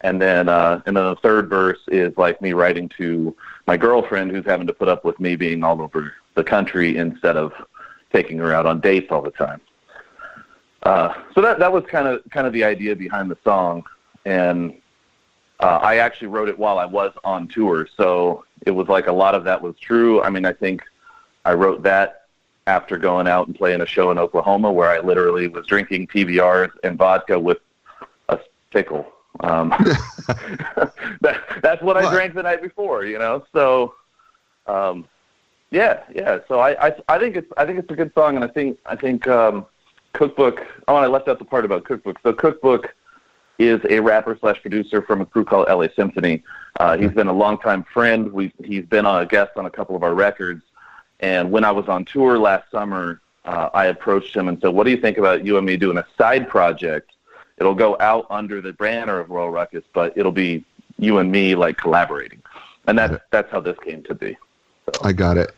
and 0.03 0.20
then 0.20 0.49
uh, 0.49 0.81
and 0.87 0.96
then 0.96 1.05
the 1.05 1.16
third 1.16 1.49
verse 1.49 1.81
is 1.88 2.16
like 2.16 2.40
me 2.40 2.53
writing 2.53 2.88
to 2.99 3.37
my 3.66 3.77
girlfriend 3.77 4.31
who's 4.31 4.44
having 4.44 4.66
to 4.66 4.72
put 4.72 4.88
up 4.88 5.05
with 5.05 5.18
me 5.20 5.37
being 5.37 5.64
all 5.64 5.81
over 5.83 6.12
the 6.35 6.44
country 6.44 6.96
instead 6.96 7.37
of 7.37 7.53
taking 8.12 8.38
her 8.38 8.53
out 8.53 8.66
on 8.66 8.81
dates 8.81 9.09
all 9.11 9.22
the 9.22 9.31
time. 9.31 9.61
Uh, 10.85 11.12
so 11.35 11.40
that 11.40 11.59
that 11.59 11.72
was 11.72 11.85
kind 11.87 12.07
of 12.07 12.22
kind 12.31 12.46
of 12.46 12.53
the 12.53 12.62
idea 12.62 12.94
behind 12.94 13.31
the 13.31 13.38
song, 13.42 13.83
and 14.25 14.75
uh, 15.61 15.81
I 15.83 15.96
actually 15.96 16.29
wrote 16.29 16.49
it 16.49 16.59
while 16.59 16.79
I 16.79 16.85
was 16.85 17.12
on 17.25 17.49
tour, 17.49 17.88
so 17.96 18.44
it 18.66 18.70
was 18.70 18.88
like 18.88 19.07
a 19.09 19.12
lot 19.12 19.35
of 19.35 19.44
that 19.44 19.61
was 19.61 19.75
true. 19.81 20.22
I 20.22 20.31
mean, 20.31 20.44
I 20.44 20.53
think 20.53 20.83
I 21.47 21.55
wrote 21.55 21.85
that 21.85 22.23
after 22.67 22.99
going 22.99 23.29
out 23.29 23.47
and 23.47 23.55
playing 23.55 23.81
a 23.81 23.87
show 23.87 24.11
in 24.11 24.19
Oklahoma 24.19 24.73
where 24.73 24.91
I 24.91 24.99
literally 24.99 25.47
was 25.47 25.65
drinking 25.65 26.09
PBRs 26.09 26.73
and 26.83 26.99
vodka 26.99 27.39
with 27.39 27.59
a 28.29 28.41
pickle. 28.73 29.07
Um, 29.41 29.69
that, 31.21 31.43
that's 31.63 31.83
what 31.83 31.97
I 31.97 32.11
drank 32.11 32.35
the 32.35 32.43
night 32.43 32.61
before, 32.61 33.05
you 33.05 33.21
know. 33.21 33.45
So, 33.53 33.95
um, 34.67 35.07
yeah, 35.71 36.03
yeah. 36.13 36.41
So 36.49 36.59
I, 36.59 36.89
I, 36.89 36.93
I 37.09 37.19
think 37.21 37.37
it's, 37.37 37.51
I 37.57 37.65
think 37.65 37.79
it's 37.79 37.91
a 37.93 37.95
good 37.95 38.13
song, 38.13 38.35
and 38.35 38.45
I 38.45 38.49
think, 38.49 38.79
I 38.85 38.97
think 38.97 39.29
um, 39.29 39.67
Cookbook. 40.15 40.67
Oh, 40.89 40.97
and 40.97 41.05
I 41.05 41.09
left 41.09 41.29
out 41.29 41.39
the 41.39 41.45
part 41.45 41.65
about 41.65 41.85
Cookbook. 41.85 42.19
So 42.25 42.33
Cookbook 42.33 42.93
is 43.61 43.81
a 43.89 44.01
rapper 44.01 44.37
slash 44.41 44.61
producer 44.61 45.01
from 45.01 45.21
a 45.21 45.27
crew 45.27 45.45
called 45.45 45.69
LA 45.69 45.87
Symphony. 45.95 46.43
Uh, 46.81 46.97
he's 46.97 47.13
been 47.13 47.29
a 47.29 47.33
longtime 47.33 47.85
friend. 47.85 48.33
We 48.33 48.53
he's 48.65 48.85
been 48.85 49.07
a 49.07 49.25
guest 49.25 49.53
on 49.57 49.67
a 49.67 49.71
couple 49.71 49.95
of 49.95 50.03
our 50.03 50.15
records. 50.15 50.63
And 51.21 51.51
when 51.51 51.65
I 51.65 51.73
was 51.73 51.89
on 51.89 52.05
tour 52.05 52.39
last 52.39 52.71
summer, 52.71 53.21
uh, 53.45 53.71
I 53.73 53.87
approached 53.87 54.37
him 54.37 54.49
and 54.49 54.61
said, 54.61 54.69
"What 54.69 54.85
do 54.85 54.91
you 54.91 54.97
think 54.97 55.19
about 55.19 55.45
you 55.45 55.57
and 55.57 55.67
me 55.67 55.77
doing 55.77 55.99
a 55.99 56.07
side 56.19 56.49
project? 56.49 57.13
It'll 57.59 57.75
go 57.75 57.97
out 58.01 58.27
under 58.29 58.61
the 58.61 58.75
banner 58.75 59.19
of 59.19 59.31
Royal 59.31 59.51
Ruckus, 59.51 59.85
but 59.95 60.13
it'll 60.17 60.33
be 60.33 60.65
you 60.99 61.19
and 61.19 61.33
me 61.33 61.55
like 61.55 61.79
collaborating." 61.79 62.43
And 62.87 62.99
that's 62.99 63.17
that's 63.31 63.51
how 63.51 63.61
this 63.61 63.77
came 63.85 64.03
to 64.05 64.15
be. 64.15 64.37
I 65.03 65.13
got 65.13 65.37
it. 65.37 65.53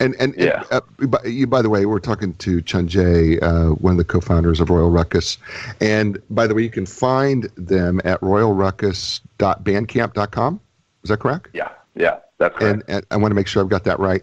And 0.00 0.16
and, 0.18 0.34
Yeah. 0.36 0.64
uh, 0.70 0.80
by, 1.06 1.18
you, 1.24 1.46
by 1.46 1.62
the 1.62 1.70
way, 1.70 1.86
we're 1.86 2.00
talking 2.00 2.34
to 2.34 2.60
Chun 2.62 2.88
Jae, 2.88 3.40
uh, 3.42 3.70
one 3.74 3.92
of 3.92 3.98
the 3.98 4.04
co-founders 4.04 4.60
of 4.60 4.70
Royal 4.70 4.90
Ruckus. 4.90 5.38
And 5.80 6.20
by 6.30 6.46
the 6.46 6.54
way, 6.54 6.62
you 6.62 6.70
can 6.70 6.86
find 6.86 7.44
them 7.56 8.00
at 8.04 8.20
royalruckus.bandcamp.com. 8.20 10.60
Is 11.02 11.10
that 11.10 11.20
correct? 11.20 11.48
Yeah, 11.52 11.68
yeah, 11.94 12.18
that's 12.38 12.56
correct. 12.56 12.84
And, 12.88 12.96
and 12.96 13.04
I 13.10 13.16
want 13.16 13.32
to 13.32 13.34
make 13.34 13.48
sure 13.48 13.62
I've 13.62 13.68
got 13.68 13.84
that 13.84 14.00
right. 14.00 14.22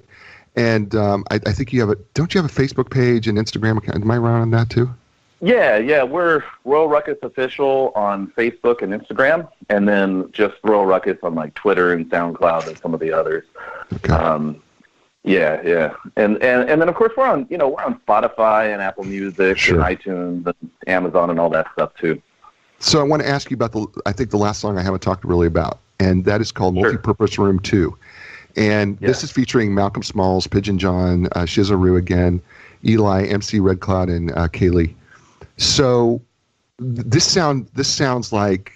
And 0.60 0.94
um, 0.94 1.24
I, 1.32 1.36
I 1.36 1.54
think 1.54 1.72
you 1.72 1.80
have 1.80 1.90
a. 1.90 1.96
Don't 2.14 2.34
you 2.34 2.42
have 2.42 2.52
a 2.52 2.54
Facebook 2.54 2.90
page 2.90 3.30
and 3.30 3.38
Instagram 3.38 3.78
account? 3.78 4.04
Am 4.04 4.12
I 4.12 4.18
wrong 4.18 4.42
on 4.42 4.52
that 4.52 4.70
too? 4.70 4.94
Yeah, 5.40 5.78
yeah, 5.78 6.04
we're 6.04 6.44
Royal 6.66 6.90
Ruckus 6.90 7.18
official 7.24 7.94
on 7.96 8.28
Facebook 8.38 8.82
and 8.82 8.92
Instagram, 8.92 9.48
and 9.70 9.88
then 9.88 10.30
just 10.34 10.56
Royal 10.66 10.86
Ruckus 10.86 11.18
on 11.24 11.34
like 11.34 11.54
Twitter 11.54 11.94
and 11.94 12.10
SoundCloud 12.10 12.68
and 12.68 12.78
some 12.78 12.94
of 12.94 13.00
the 13.00 13.14
others. 13.14 13.46
Okay. 13.94 14.12
Um, 14.12 14.62
yeah, 15.24 15.62
yeah, 15.64 15.94
and 16.18 16.36
and 16.44 16.70
and 16.70 16.82
then 16.82 16.90
of 16.90 16.96
course 16.96 17.14
we're 17.16 17.26
on 17.26 17.48
you 17.50 17.58
know 17.58 17.70
we're 17.70 17.84
on 17.84 18.02
Spotify 18.06 18.74
and 18.74 18.82
Apple 18.82 19.06
Music 19.06 19.58
Sure. 19.58 19.80
and 19.80 19.98
iTunes 19.98 20.46
and 20.46 20.70
Amazon 20.88 21.30
and 21.30 21.40
all 21.40 21.50
that 21.52 21.72
stuff 21.72 21.94
too. 21.96 22.22
So 22.80 23.00
I 23.00 23.04
want 23.04 23.22
to 23.22 23.30
ask 23.30 23.50
you 23.50 23.56
about 23.56 23.72
the. 23.72 23.88
I 24.06 24.12
think 24.12 24.32
the 24.32 24.38
last 24.38 24.60
song 24.60 24.78
I 24.78 24.82
haven't 24.82 25.02
talked 25.02 25.24
really 25.24 25.48
about, 25.48 25.80
and 26.02 26.26
that 26.26 26.42
is 26.42 26.52
called 26.52 26.76
Sure. 26.76 26.92
"Multipurpose 26.98 27.38
Room 27.38 27.60
2. 27.60 27.98
And 28.60 29.00
this 29.00 29.24
is 29.24 29.32
featuring 29.32 29.74
Malcolm 29.74 30.04
Smalls, 30.04 30.46
Pigeon 30.46 30.78
John, 30.78 31.28
uh, 31.28 31.40
Shizaru 31.46 31.98
again, 31.98 32.42
Eligh, 32.86 33.24
MC 33.26 33.60
Red 33.60 33.80
Cloud, 33.80 34.10
and 34.10 34.32
uh, 34.34 34.48
Kaylee. 34.50 34.94
So 35.58 36.22
th- 36.80 37.06
this 37.08 37.26
sound 37.26 37.68
this 37.74 37.88
sounds 37.88 38.32
like 38.34 38.72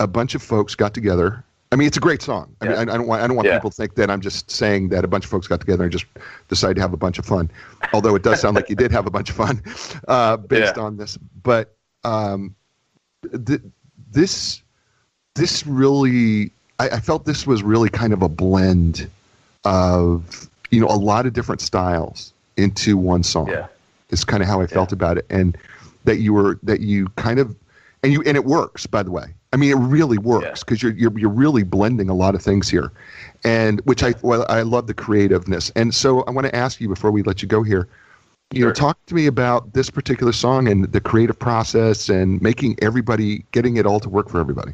a 0.00 0.06
bunch 0.08 0.34
of 0.34 0.42
folks 0.42 0.74
got 0.74 0.92
together 0.92 1.44
I 1.70 1.76
mean, 1.76 1.86
it's 1.86 1.98
a 1.98 2.00
great 2.00 2.22
song. 2.22 2.56
I 2.62 2.64
Yeah. 2.64 2.70
mean, 2.70 2.88
I, 2.88 2.94
I 2.94 2.96
don't 2.96 3.06
want 3.06 3.22
I 3.22 3.26
don't 3.26 3.36
want 3.36 3.46
Yeah. 3.46 3.58
people 3.58 3.68
to 3.70 3.76
think 3.76 3.94
that 3.96 4.10
I'm 4.10 4.22
just 4.22 4.50
saying 4.50 4.88
that 4.88 5.04
a 5.04 5.06
bunch 5.06 5.24
of 5.24 5.30
folks 5.30 5.46
got 5.46 5.60
together 5.60 5.82
and 5.84 5.92
just 5.92 6.06
decided 6.48 6.76
to 6.76 6.80
have 6.80 6.94
a 6.94 6.96
bunch 6.96 7.18
of 7.18 7.26
fun. 7.26 7.50
Although 7.92 8.14
it 8.14 8.22
does 8.22 8.40
sound 8.40 8.56
like 8.56 8.70
you 8.70 8.74
did 8.76 8.90
have 8.90 9.06
a 9.06 9.10
bunch 9.10 9.28
of 9.28 9.36
fun 9.36 9.62
uh, 10.08 10.38
based 10.38 10.76
Yeah. 10.76 10.82
on 10.82 10.96
this, 10.96 11.18
but 11.42 11.76
um, 12.04 12.54
th- 13.46 13.60
this 14.10 14.62
this 15.34 15.66
really 15.66 16.50
I, 16.78 16.88
I 16.88 17.00
felt 17.00 17.26
this 17.26 17.46
was 17.46 17.62
really 17.62 17.90
kind 17.90 18.12
of 18.14 18.22
a 18.22 18.28
blend 18.30 19.08
of 19.68 20.48
you 20.70 20.80
know 20.80 20.86
a 20.86 20.96
lot 20.96 21.26
of 21.26 21.32
different 21.32 21.60
styles 21.60 22.32
into 22.56 22.96
one 22.96 23.22
song. 23.22 23.48
Yeah. 23.48 23.66
Is 24.10 24.24
kind 24.24 24.42
of 24.42 24.48
how 24.48 24.60
I 24.62 24.66
felt 24.66 24.92
about 24.92 25.18
it, 25.18 25.26
and 25.28 25.56
that 26.04 26.18
you 26.18 26.32
were 26.32 26.58
that 26.62 26.80
you 26.80 27.08
kind 27.16 27.38
of 27.38 27.54
and 28.02 28.12
you 28.12 28.22
and 28.24 28.36
it 28.36 28.44
works 28.44 28.86
by 28.86 29.02
the 29.02 29.10
way. 29.10 29.34
I 29.52 29.56
mean, 29.56 29.70
it 29.70 29.76
really 29.76 30.18
works 30.18 30.62
because 30.62 30.82
you're, 30.82 30.92
you're 30.92 31.16
you're 31.18 31.30
really 31.30 31.62
blending 31.62 32.08
a 32.08 32.14
lot 32.14 32.34
of 32.34 32.42
things 32.42 32.68
here, 32.68 32.90
and 33.44 33.80
which 33.82 34.02
I 34.02 34.14
well 34.22 34.46
I 34.48 34.62
love 34.62 34.86
the 34.86 34.94
creativeness. 34.94 35.70
And 35.76 35.94
so 35.94 36.22
I 36.22 36.30
want 36.30 36.46
to 36.46 36.56
ask 36.56 36.80
you 36.80 36.88
before 36.88 37.10
we 37.10 37.22
let 37.22 37.42
you 37.42 37.48
go 37.48 37.62
here, 37.62 37.88
you 38.50 38.64
know, 38.64 38.72
talk 38.72 38.98
to 39.06 39.14
me 39.14 39.26
about 39.26 39.74
this 39.74 39.90
particular 39.90 40.32
song 40.32 40.68
and 40.68 40.90
the 40.92 41.00
creative 41.00 41.38
process 41.38 42.08
and 42.08 42.40
making 42.40 42.76
everybody 42.80 43.44
getting 43.52 43.76
it 43.76 43.86
all 43.86 44.00
to 44.00 44.08
work 44.08 44.30
for 44.30 44.40
everybody. 44.40 44.72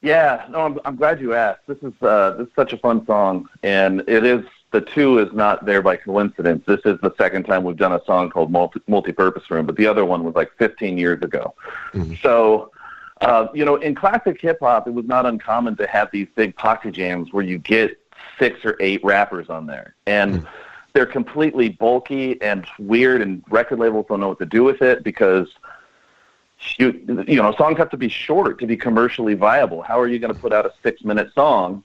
Yeah, 0.00 0.46
no, 0.48 0.60
I'm, 0.60 0.78
I'm 0.84 0.96
glad 0.96 1.20
you 1.20 1.34
asked. 1.34 1.66
This 1.66 1.78
is 1.78 1.92
uh, 2.02 2.32
this 2.38 2.46
is 2.46 2.52
such 2.54 2.72
a 2.72 2.78
fun 2.78 3.04
song, 3.04 3.48
and 3.62 4.02
it 4.06 4.24
is 4.24 4.44
the 4.70 4.80
two 4.80 5.18
is 5.18 5.32
not 5.32 5.64
there 5.64 5.82
by 5.82 5.96
coincidence. 5.96 6.64
This 6.66 6.80
is 6.84 7.00
the 7.00 7.12
second 7.18 7.44
time 7.44 7.64
we've 7.64 7.76
done 7.76 7.92
a 7.92 8.04
song 8.04 8.30
called 8.30 8.52
Multi 8.52 8.80
Multi-Purpose 8.86 9.50
Room, 9.50 9.66
but 9.66 9.76
the 9.76 9.86
other 9.86 10.04
one 10.04 10.22
was 10.24 10.34
like 10.34 10.52
15 10.58 10.98
years 10.98 11.22
ago. 11.22 11.54
Mhm. 11.94 12.20
So, 12.22 12.70
uh, 13.22 13.48
you 13.54 13.64
know, 13.64 13.76
in 13.76 13.94
classic 13.94 14.40
hip 14.40 14.58
hop, 14.60 14.86
it 14.86 14.94
was 14.94 15.06
not 15.06 15.26
uncommon 15.26 15.74
to 15.76 15.86
have 15.86 16.10
these 16.12 16.28
big 16.36 16.54
pocket 16.54 16.92
jams 16.92 17.32
where 17.32 17.44
you 17.44 17.58
get 17.58 17.98
six 18.38 18.64
or 18.64 18.76
eight 18.78 19.02
rappers 19.02 19.48
on 19.48 19.66
there, 19.66 19.94
and 20.06 20.46
they're 20.92 21.06
completely 21.06 21.70
bulky 21.70 22.40
and 22.40 22.66
weird, 22.78 23.20
and 23.20 23.42
record 23.50 23.80
labels 23.80 24.06
don't 24.08 24.20
know 24.20 24.28
what 24.28 24.38
to 24.38 24.46
do 24.46 24.62
with 24.62 24.80
it 24.80 25.02
because 25.02 25.48
you 26.78 27.24
you 27.26 27.36
know 27.42 27.54
songs 27.56 27.78
have 27.78 27.90
to 27.90 27.96
be 27.96 28.08
short 28.08 28.58
to 28.60 28.66
be 28.66 28.76
commercially 28.76 29.34
viable. 29.34 29.82
How 29.82 29.98
are 30.00 30.08
you 30.08 30.18
going 30.18 30.34
to 30.34 30.40
put 30.40 30.52
out 30.52 30.66
a 30.66 30.72
six 30.82 31.02
minute 31.04 31.32
song 31.34 31.84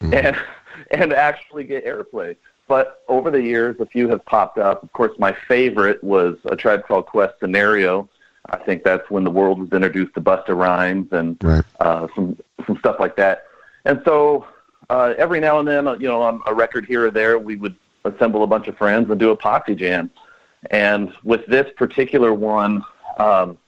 and 0.00 0.36
and 0.90 1.12
actually 1.12 1.64
get 1.64 1.84
airplay? 1.84 2.36
But 2.68 3.02
over 3.08 3.30
the 3.30 3.42
years, 3.42 3.76
a 3.80 3.86
few 3.86 4.08
have 4.08 4.24
popped 4.24 4.58
up. 4.58 4.82
Of 4.82 4.92
course, 4.92 5.12
my 5.18 5.36
favorite 5.48 6.02
was 6.02 6.36
a 6.46 6.56
Tribe 6.56 6.86
Called 6.86 7.06
Quest 7.06 7.34
scenario. 7.40 8.08
I 8.50 8.56
think 8.56 8.82
that's 8.82 9.08
when 9.10 9.24
the 9.24 9.30
world 9.30 9.60
was 9.60 9.70
introduced 9.72 10.14
to 10.14 10.20
Busta 10.20 10.56
Rhymes 10.56 11.08
and 11.12 11.36
Right. 11.42 11.64
uh, 11.80 12.06
some 12.14 12.38
some 12.66 12.76
stuff 12.78 12.96
like 12.98 13.16
that. 13.16 13.44
And 13.84 14.00
so 14.04 14.46
uh, 14.90 15.14
every 15.18 15.40
now 15.40 15.58
and 15.58 15.66
then, 15.68 15.86
you 16.00 16.08
know, 16.08 16.22
on 16.22 16.40
a 16.46 16.54
record 16.54 16.86
here 16.86 17.06
or 17.06 17.10
there, 17.10 17.38
we 17.38 17.56
would 17.56 17.74
assemble 18.04 18.42
a 18.42 18.46
bunch 18.46 18.68
of 18.68 18.76
friends 18.76 19.10
and 19.10 19.18
do 19.18 19.30
a 19.30 19.36
posse 19.36 19.74
jam. 19.74 20.10
And 20.70 21.12
with 21.24 21.44
this 21.46 21.70
particular 21.76 22.32
one, 22.32 22.84
um, 23.18 23.58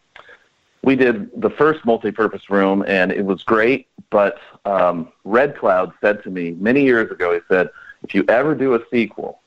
we 0.84 0.96
did 0.96 1.30
the 1.40 1.50
first 1.50 1.84
multi-purpose 1.84 2.50
room, 2.50 2.84
and 2.86 3.10
it 3.10 3.24
was 3.24 3.42
great. 3.42 3.88
But 4.10 4.38
um, 4.64 5.08
Red 5.24 5.56
Cloud 5.56 5.92
said 6.00 6.22
to 6.24 6.30
me 6.30 6.52
many 6.52 6.82
years 6.82 7.10
ago, 7.10 7.32
he 7.32 7.40
said, 7.48 7.70
"If 8.02 8.14
you 8.14 8.24
ever 8.28 8.54
do 8.54 8.74
a 8.74 8.80
sequel, 8.90 9.40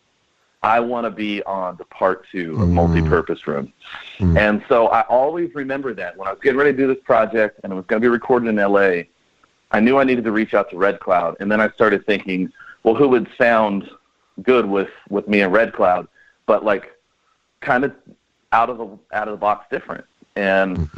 I 0.64 0.80
want 0.80 1.06
to 1.06 1.12
be 1.12 1.44
on 1.44 1.78
the 1.78 1.86
part 1.86 2.26
two 2.32 2.54
of 2.54 2.68
Mm. 2.70 2.72
multi-purpose 2.74 3.48
room." 3.48 3.72
Mm. 4.20 4.38
And 4.38 4.64
so 4.68 4.88
I 4.88 5.02
always 5.02 5.54
remember 5.54 5.94
that 5.94 6.18
when 6.18 6.28
I 6.28 6.32
was 6.32 6.42
getting 6.42 6.58
ready 6.58 6.72
to 6.72 6.78
do 6.78 6.88
this 6.88 7.04
project, 7.04 7.60
and 7.64 7.72
it 7.72 7.76
was 7.76 7.86
going 7.86 8.02
to 8.02 8.06
be 8.06 8.10
recorded 8.12 8.50
in 8.50 8.58
L.A. 8.60 9.08
I 9.72 9.80
knew 9.80 9.98
I 10.00 10.04
needed 10.04 10.24
to 10.24 10.32
reach 10.32 10.54
out 10.54 10.70
to 10.72 10.78
Red 10.78 11.00
Cloud, 11.00 11.38
and 11.40 11.52
then 11.52 11.62
I 11.62 11.70
started 11.72 12.06
thinking, 12.06 12.52
well, 12.84 12.96
who 12.96 13.08
would 13.10 13.28
sound 13.38 13.90
good 14.42 14.66
with 14.66 14.90
with 15.10 15.28
me 15.28 15.42
and 15.42 15.54
Red 15.54 15.74
Cloud, 15.74 16.08
but 16.46 16.66
like 16.66 16.92
kind 17.62 17.84
of 17.84 17.94
out 18.52 18.70
of 18.70 18.78
the 18.78 18.88
out 19.14 19.28
of 19.28 19.34
the 19.34 19.38
box 19.38 19.66
different. 19.70 20.06
And 20.36 20.90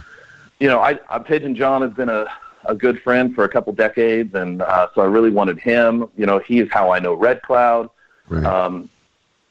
you 0.60 0.67
know, 0.67 0.80
I, 0.80 1.00
I 1.10 1.19
Pigeon 1.19 1.56
John 1.56 1.82
has 1.82 1.91
been 1.91 2.10
a 2.10 2.26
a 2.65 2.76
good 2.76 3.02
friend 3.02 3.34
for 3.34 3.43
a 3.45 3.50
couple 3.50 3.74
decades, 3.74 4.36
and 4.36 4.62
uh, 4.62 4.89
so 4.93 5.02
I 5.02 5.06
really 5.06 5.32
wanted 5.32 5.60
him. 5.60 6.10
You 6.17 6.26
know, 6.26 6.39
he 6.39 6.60
is 6.60 6.69
how 6.72 6.91
I 6.91 7.00
know 7.00 7.13
Red 7.13 7.41
Cloud. 7.41 7.89
Right. 8.28 8.43
Um, 8.43 8.89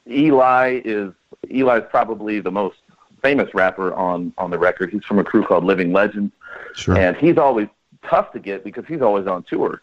Eligh 0.07 0.83
is 0.85 1.13
Eligh's 1.51 1.85
probably 1.91 2.41
the 2.41 2.51
most 2.51 2.79
famous 3.23 3.53
rapper 3.55 3.93
on 3.95 4.33
on 4.39 4.51
the 4.51 4.59
record. 4.59 4.91
He's 4.91 5.05
from 5.05 5.19
a 5.19 5.25
crew 5.25 5.45
called 5.45 5.65
Living 5.65 5.93
Legends 5.93 6.33
sure. 6.75 6.97
and 6.97 7.17
he's 7.17 7.39
always 7.39 7.69
tough 8.03 8.33
to 8.33 8.39
get 8.39 8.65
because 8.65 8.85
he's 8.87 9.03
always 9.03 9.27
on 9.27 9.43
tour. 9.45 9.83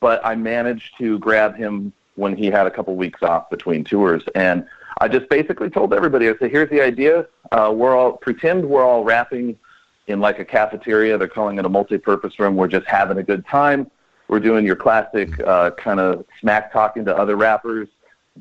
But 0.00 0.24
I 0.24 0.34
managed 0.34 0.96
to 0.98 1.18
grab 1.18 1.56
him 1.56 1.92
when 2.16 2.36
he 2.36 2.46
had 2.46 2.66
a 2.66 2.70
couple 2.70 2.94
weeks 2.96 3.22
off 3.22 3.50
between 3.50 3.84
tours, 3.84 4.22
and 4.34 4.66
I 4.98 5.08
just 5.08 5.28
basically 5.28 5.70
told 5.70 5.92
everybody, 5.92 6.28
I 6.28 6.34
said, 6.38 6.50
"Here's 6.50 6.70
the 6.70 6.80
idea. 6.80 7.26
Uh, 7.50 7.72
we're 7.74 7.96
all 7.96 8.12
pretend 8.12 8.68
we're 8.68 8.84
all 8.84 9.04
rapping 9.04 9.58
in 10.06 10.20
like 10.20 10.38
a 10.38 10.44
cafeteria. 10.44 11.16
They're 11.18 11.28
calling 11.28 11.58
it 11.58 11.64
a 11.64 11.68
multi-purpose 11.68 12.38
room. 12.38 12.56
We're 12.56 12.68
just 12.68 12.86
having 12.86 13.18
a 13.18 13.22
good 13.22 13.46
time. 13.46 13.90
We're 14.28 14.40
doing 14.40 14.64
your 14.66 14.76
classic 14.76 15.38
uh, 15.46 15.70
kind 15.72 16.00
of 16.00 16.24
smack 16.40 16.72
talking 16.72 17.04
to 17.04 17.16
other 17.16 17.36
rappers, 17.36 17.88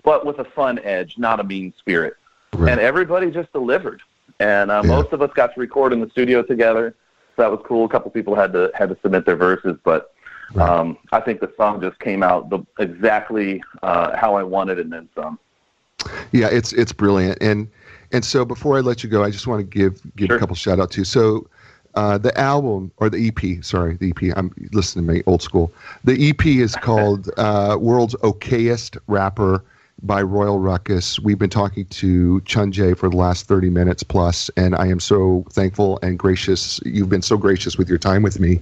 but 0.03 0.25
with 0.25 0.39
a 0.39 0.45
fun 0.45 0.79
edge, 0.79 1.17
not 1.17 1.39
a 1.39 1.43
mean 1.43 1.73
spirit." 1.77 2.15
Right. 2.53 2.71
And 2.71 2.79
everybody 2.79 3.31
just 3.31 3.51
delivered. 3.51 4.01
And 4.39 4.71
uh, 4.71 4.81
Yeah. 4.83 4.87
most 4.89 5.11
of 5.13 5.21
us 5.21 5.31
got 5.35 5.53
to 5.53 5.59
record 5.59 5.91
in 5.93 5.99
the 5.99 6.09
studio 6.09 6.41
together. 6.43 6.95
So 7.35 7.41
that 7.41 7.51
was 7.51 7.59
cool. 7.65 7.85
A 7.85 7.89
couple 7.89 8.11
people 8.11 8.35
had 8.35 8.53
to 8.53 8.71
had 8.75 8.89
to 8.89 8.97
submit 9.01 9.25
their 9.25 9.35
verses, 9.35 9.75
but 9.83 10.11
Right. 10.53 10.69
um, 10.69 10.97
I 11.11 11.19
think 11.19 11.39
the 11.39 11.51
song 11.57 11.81
just 11.81 11.97
came 11.99 12.21
out 12.21 12.49
the, 12.51 12.59
exactly 12.77 13.63
uh, 13.81 14.15
how 14.15 14.35
I 14.35 14.43
wanted 14.43 14.77
it. 14.77 14.81
and 14.81 14.93
then 14.93 15.09
some. 15.15 15.39
Yeah, 16.31 16.47
it's 16.51 16.73
it's 16.73 16.93
brilliant. 16.93 17.39
And 17.41 17.69
and 18.13 18.23
so 18.23 18.45
before 18.45 18.77
I 18.77 18.81
let 18.81 19.03
you 19.03 19.09
go, 19.09 19.23
I 19.23 19.31
just 19.31 19.47
want 19.47 19.59
to 19.59 19.65
give 19.65 19.99
give 20.15 20.31
a 20.31 20.39
couple 20.39 20.55
shout 20.55 20.79
out 20.79 20.91
to. 20.91 21.03
So 21.03 21.49
uh, 21.95 22.17
the 22.17 22.37
album 22.39 22.91
or 22.97 23.09
the 23.09 23.27
EP, 23.27 23.61
sorry, 23.63 23.97
the 23.97 24.11
EP. 24.11 24.31
I'm 24.37 24.53
listening 24.71 25.05
to 25.07 25.13
me 25.13 25.23
old 25.25 25.41
school. 25.41 25.73
The 26.03 26.29
EP 26.29 26.45
is 26.45 26.75
called 26.75 27.29
uh, 27.37 27.77
"World's 27.79 28.13
Okayest 28.15 28.97
Rapper" 29.07 29.63
by 30.03 30.21
Royal 30.21 30.59
Ruckus. 30.59 31.19
We've 31.19 31.39
been 31.39 31.49
talking 31.49 31.85
to 31.85 32.41
Chun 32.41 32.71
Jae 32.71 32.95
for 32.97 33.09
the 33.09 33.17
last 33.17 33.47
30 33.47 33.69
minutes 33.69 34.03
plus, 34.03 34.49
and 34.57 34.75
I 34.75 34.87
am 34.87 34.99
so 34.99 35.45
thankful 35.51 35.97
and 36.01 36.19
gracious. 36.19 36.79
You've 36.85 37.09
been 37.09 37.21
so 37.21 37.37
gracious 37.37 37.77
with 37.77 37.87
your 37.89 37.97
time 37.97 38.23
with 38.23 38.39
me, 38.39 38.61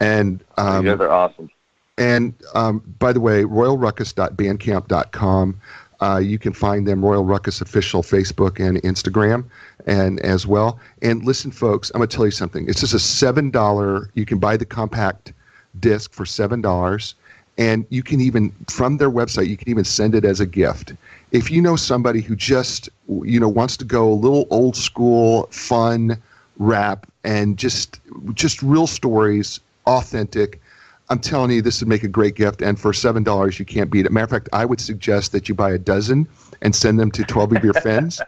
and 0.00 0.42
um, 0.56 0.84
you 0.84 0.92
guys 0.92 1.00
are 1.00 1.10
awesome. 1.10 1.50
and 1.98 2.34
um, 2.54 2.82
by 2.98 3.12
the 3.12 3.20
way, 3.20 3.44
royalruckus.bandcamp.com. 3.44 5.60
Uh, 6.00 6.18
you 6.22 6.38
can 6.38 6.52
find 6.52 6.86
them, 6.86 7.04
Royal 7.04 7.24
Ruckus 7.24 7.60
official 7.60 8.02
Facebook 8.02 8.60
and 8.64 8.80
Instagram, 8.82 9.44
and 9.86 10.20
as 10.20 10.46
well. 10.46 10.78
And 11.02 11.24
listen, 11.24 11.50
folks, 11.50 11.90
I'm 11.94 11.98
gonna 11.98 12.06
tell 12.06 12.24
you 12.24 12.30
something. 12.30 12.68
It's 12.68 12.80
just 12.80 12.94
a 12.94 13.00
seven 13.00 13.50
dollar. 13.50 14.10
You 14.14 14.24
can 14.24 14.38
buy 14.38 14.56
the 14.56 14.64
compact 14.64 15.32
disc 15.80 16.12
for 16.12 16.24
seven 16.24 16.60
dollars, 16.60 17.14
and 17.58 17.84
you 17.90 18.02
can 18.02 18.20
even 18.20 18.52
from 18.68 18.98
their 18.98 19.10
website 19.10 19.48
you 19.48 19.56
can 19.56 19.68
even 19.68 19.84
send 19.84 20.14
it 20.14 20.24
as 20.24 20.40
a 20.40 20.46
gift. 20.46 20.92
If 21.32 21.50
you 21.50 21.60
know 21.60 21.76
somebody 21.76 22.20
who 22.20 22.36
just 22.36 22.88
you 23.22 23.40
know 23.40 23.48
wants 23.48 23.76
to 23.78 23.84
go 23.84 24.10
a 24.12 24.14
little 24.14 24.46
old 24.50 24.76
school, 24.76 25.48
fun 25.50 26.16
rap, 26.58 27.06
and 27.24 27.56
just 27.56 28.00
just 28.34 28.62
real 28.62 28.86
stories, 28.86 29.60
authentic. 29.86 30.60
I'm 31.10 31.18
telling 31.18 31.50
you, 31.50 31.62
this 31.62 31.80
would 31.80 31.88
make 31.88 32.02
a 32.02 32.08
great 32.08 32.34
gift, 32.34 32.60
and 32.60 32.78
for 32.78 32.92
seven 32.92 33.22
dollars, 33.22 33.58
you 33.58 33.64
can't 33.64 33.90
beat 33.90 34.04
it. 34.04 34.12
Matter 34.12 34.24
of 34.24 34.30
fact, 34.30 34.48
I 34.52 34.64
would 34.64 34.80
suggest 34.80 35.32
that 35.32 35.48
you 35.48 35.54
buy 35.54 35.70
a 35.70 35.78
dozen 35.78 36.28
and 36.60 36.74
send 36.74 37.00
them 37.00 37.10
to 37.12 37.24
twelve 37.24 37.52
of 37.52 37.64
your 37.64 37.74
friends. 37.82 38.20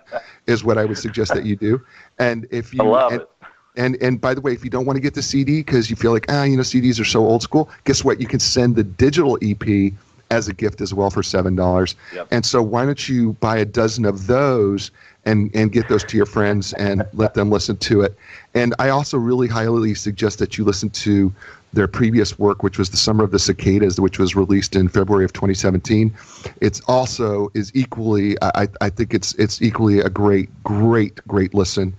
is 0.47 0.65
what 0.65 0.79
I 0.79 0.85
would 0.85 0.99
suggest 0.99 1.35
that 1.35 1.45
you 1.45 1.57
do. 1.57 1.81
And 2.19 2.47
if 2.51 2.73
you 2.73 2.83
I 2.83 2.87
love 2.87 3.13
and, 3.13 3.21
it. 3.23 3.31
and 3.77 3.97
and 4.03 4.21
by 4.21 4.35
the 4.35 4.41
way, 4.41 4.53
if 4.53 4.65
you 4.65 4.71
don't 4.71 4.87
want 4.87 4.97
to 4.97 5.01
get 5.01 5.15
the 5.15 5.23
CD 5.23 5.61
because 5.61 5.91
you 5.91 5.97
feel 5.97 6.13
like 6.13 6.27
ah, 6.29 6.45
you 6.45 6.57
know, 6.57 6.63
CDs 6.63 6.99
are 7.01 7.05
so 7.05 7.21
old 7.21 7.43
school, 7.43 7.69
guess 7.85 8.03
what? 8.03 8.21
You 8.21 8.27
can 8.27 8.41
send 8.41 8.77
the 8.77 8.85
digital 8.85 9.39
EP 9.43 9.93
as 10.31 10.49
a 10.49 10.55
gift 10.55 10.81
as 10.81 10.95
well 10.95 11.11
for 11.11 11.23
seven 11.23 11.57
dollars. 11.57 11.97
Yep. 12.15 12.29
And 12.31 12.47
so 12.47 12.63
why 12.63 12.87
don't 12.87 13.09
you 13.09 13.35
buy 13.35 13.59
a 13.59 13.65
dozen 13.65 14.05
of 14.05 14.27
those 14.27 14.91
and 15.25 15.51
and 15.55 15.71
get 15.71 15.89
those 15.89 16.05
to 16.05 16.17
your 16.17 16.27
friends 16.27 16.73
and 16.75 17.05
let 17.13 17.35
them 17.35 17.51
listen 17.51 17.77
to 17.77 18.01
it. 18.03 18.17
And 18.55 18.75
I 18.79 18.89
also 18.89 19.19
really 19.19 19.49
highly 19.49 19.95
suggest 19.95 20.39
that 20.39 20.57
you 20.57 20.65
listen 20.65 20.91
to 20.91 21.33
their 21.73 21.87
previous 21.87 22.39
work, 22.39 22.63
which 22.63 22.79
was 22.79 22.91
the 22.91 22.97
Summer 22.97 23.25
of 23.25 23.31
the 23.31 23.39
Cicadas, 23.39 24.01
which 24.01 24.19
was 24.19 24.35
released 24.35 24.75
in 24.75 24.89
February 24.89 25.25
of 25.25 25.33
2017. 25.33 26.13
It's 26.61 26.81
also 26.89 27.51
is 27.55 27.71
equally, 27.75 28.37
I, 28.43 28.69
I 28.81 28.91
think 28.91 29.15
it's 29.15 29.35
it's 29.35 29.63
equally 29.63 30.01
a 30.01 30.11
great, 30.11 30.51
great, 30.63 31.17
great 31.29 31.55
listen. 31.55 31.95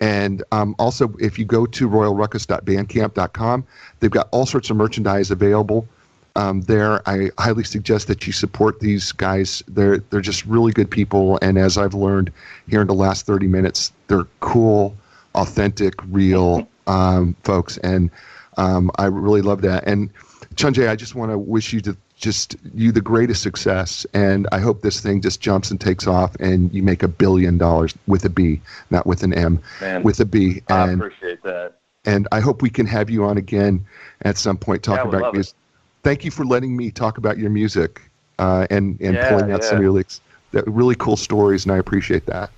And 0.00 0.44
um, 0.52 0.76
also, 0.78 1.14
if 1.18 1.38
you 1.38 1.44
go 1.44 1.66
to 1.66 1.88
royalruckus.bandcamp.com, 1.88 3.66
they've 4.00 4.10
got 4.10 4.28
all 4.30 4.46
sorts 4.46 4.70
of 4.70 4.76
merchandise 4.76 5.30
available 5.30 5.88
um, 6.36 6.60
there. 6.62 7.06
I 7.08 7.30
highly 7.38 7.64
suggest 7.64 8.06
that 8.08 8.26
you 8.26 8.32
support 8.32 8.80
these 8.80 9.10
guys. 9.12 9.62
They're 9.66 9.98
they're 9.98 10.20
just 10.20 10.44
really 10.46 10.72
good 10.72 10.90
people, 10.90 11.38
and 11.42 11.58
as 11.58 11.78
I've 11.78 11.94
learned 11.94 12.30
here 12.68 12.80
in 12.82 12.86
the 12.86 12.94
last 12.94 13.26
30 13.26 13.46
minutes, 13.48 13.92
they're 14.06 14.26
cool, 14.40 14.94
authentic, 15.34 15.94
real 16.10 16.68
um, 16.86 17.34
folks, 17.42 17.78
and 17.78 18.10
um, 18.56 18.90
I 18.96 19.06
really 19.06 19.42
love 19.42 19.62
that. 19.62 19.86
And 19.86 20.10
Chunjay, 20.54 20.88
I 20.88 20.96
just 20.96 21.14
want 21.14 21.30
to 21.32 21.38
wish 21.38 21.72
you 21.72 21.80
to 21.82 21.96
just 22.16 22.56
you 22.74 22.92
the 22.92 23.00
greatest 23.00 23.42
success, 23.42 24.06
and 24.14 24.46
I 24.52 24.58
hope 24.58 24.80
this 24.82 25.00
thing 25.00 25.20
just 25.20 25.40
jumps 25.40 25.70
and 25.70 25.80
takes 25.80 26.06
off, 26.06 26.34
and 26.36 26.72
you 26.72 26.82
make 26.82 27.02
a 27.02 27.08
billion 27.08 27.58
dollars 27.58 27.94
with 28.06 28.24
a 28.24 28.30
B, 28.30 28.60
not 28.90 29.06
with 29.06 29.22
an 29.22 29.34
M, 29.34 29.60
Man, 29.80 30.02
with 30.02 30.20
a 30.20 30.24
B. 30.24 30.62
I 30.68 30.84
And 30.84 31.02
I 31.02 31.06
appreciate 31.06 31.42
that. 31.42 31.74
and 32.04 32.28
I 32.32 32.40
hope 32.40 32.62
we 32.62 32.70
can 32.70 32.86
have 32.86 33.10
you 33.10 33.24
on 33.24 33.36
again 33.36 33.84
at 34.22 34.38
some 34.38 34.56
point 34.56 34.82
talk 34.82 34.98
Yeah, 34.98 35.02
about 35.04 35.20
love 35.20 35.34
it. 35.34 35.34
music. 35.34 35.54
Thank 36.02 36.24
you 36.24 36.30
for 36.30 36.44
letting 36.44 36.76
me 36.76 36.90
talk 36.90 37.18
about 37.18 37.38
your 37.38 37.50
music 37.50 38.00
uh, 38.38 38.66
and 38.70 39.00
and 39.00 39.14
Yeah, 39.14 39.20
pulling 39.20 39.50
out 39.50 39.64
some 39.64 39.76
yeah. 39.76 39.78
of 39.78 39.82
your 39.82 39.92
lyrics. 39.92 40.20
That 40.52 40.64
really 40.68 40.94
cool 40.94 41.16
stories, 41.16 41.64
and 41.64 41.72
I 41.72 41.78
appreciate 41.78 42.26
that. 42.26 42.50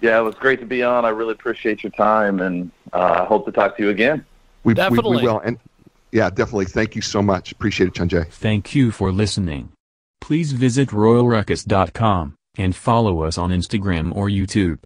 Yeah, 0.00 0.18
it 0.18 0.22
was 0.22 0.34
great 0.34 0.60
to 0.60 0.66
be 0.66 0.82
on. 0.82 1.04
I 1.04 1.10
really 1.10 1.32
appreciate 1.32 1.82
your 1.82 1.92
time, 1.92 2.40
and 2.40 2.72
uh, 2.92 3.20
I 3.22 3.24
hope 3.24 3.44
to 3.46 3.52
talk 3.52 3.76
to 3.76 3.82
you 3.82 3.90
again. 3.90 4.24
We, 4.64 4.70
we, 4.70 4.74
Definitely. 4.74 5.16
we 5.18 5.22
will, 5.22 5.40
and 5.40 5.58
yeah, 6.12 6.28
definitely. 6.30 6.66
Thank 6.66 6.96
you 6.96 7.02
so 7.02 7.22
much. 7.22 7.52
Appreciate 7.52 7.88
it, 7.88 7.94
Chun 7.94 8.08
Jae. 8.08 8.26
Thank 8.28 8.74
you 8.74 8.90
for 8.90 9.12
listening. 9.12 9.72
Please 10.20 10.52
visit 10.52 10.90
royalruckus.com 10.90 12.34
and 12.58 12.76
follow 12.76 13.22
us 13.22 13.38
on 13.38 13.50
Instagram 13.50 14.14
or 14.14 14.28
YouTube. 14.28 14.78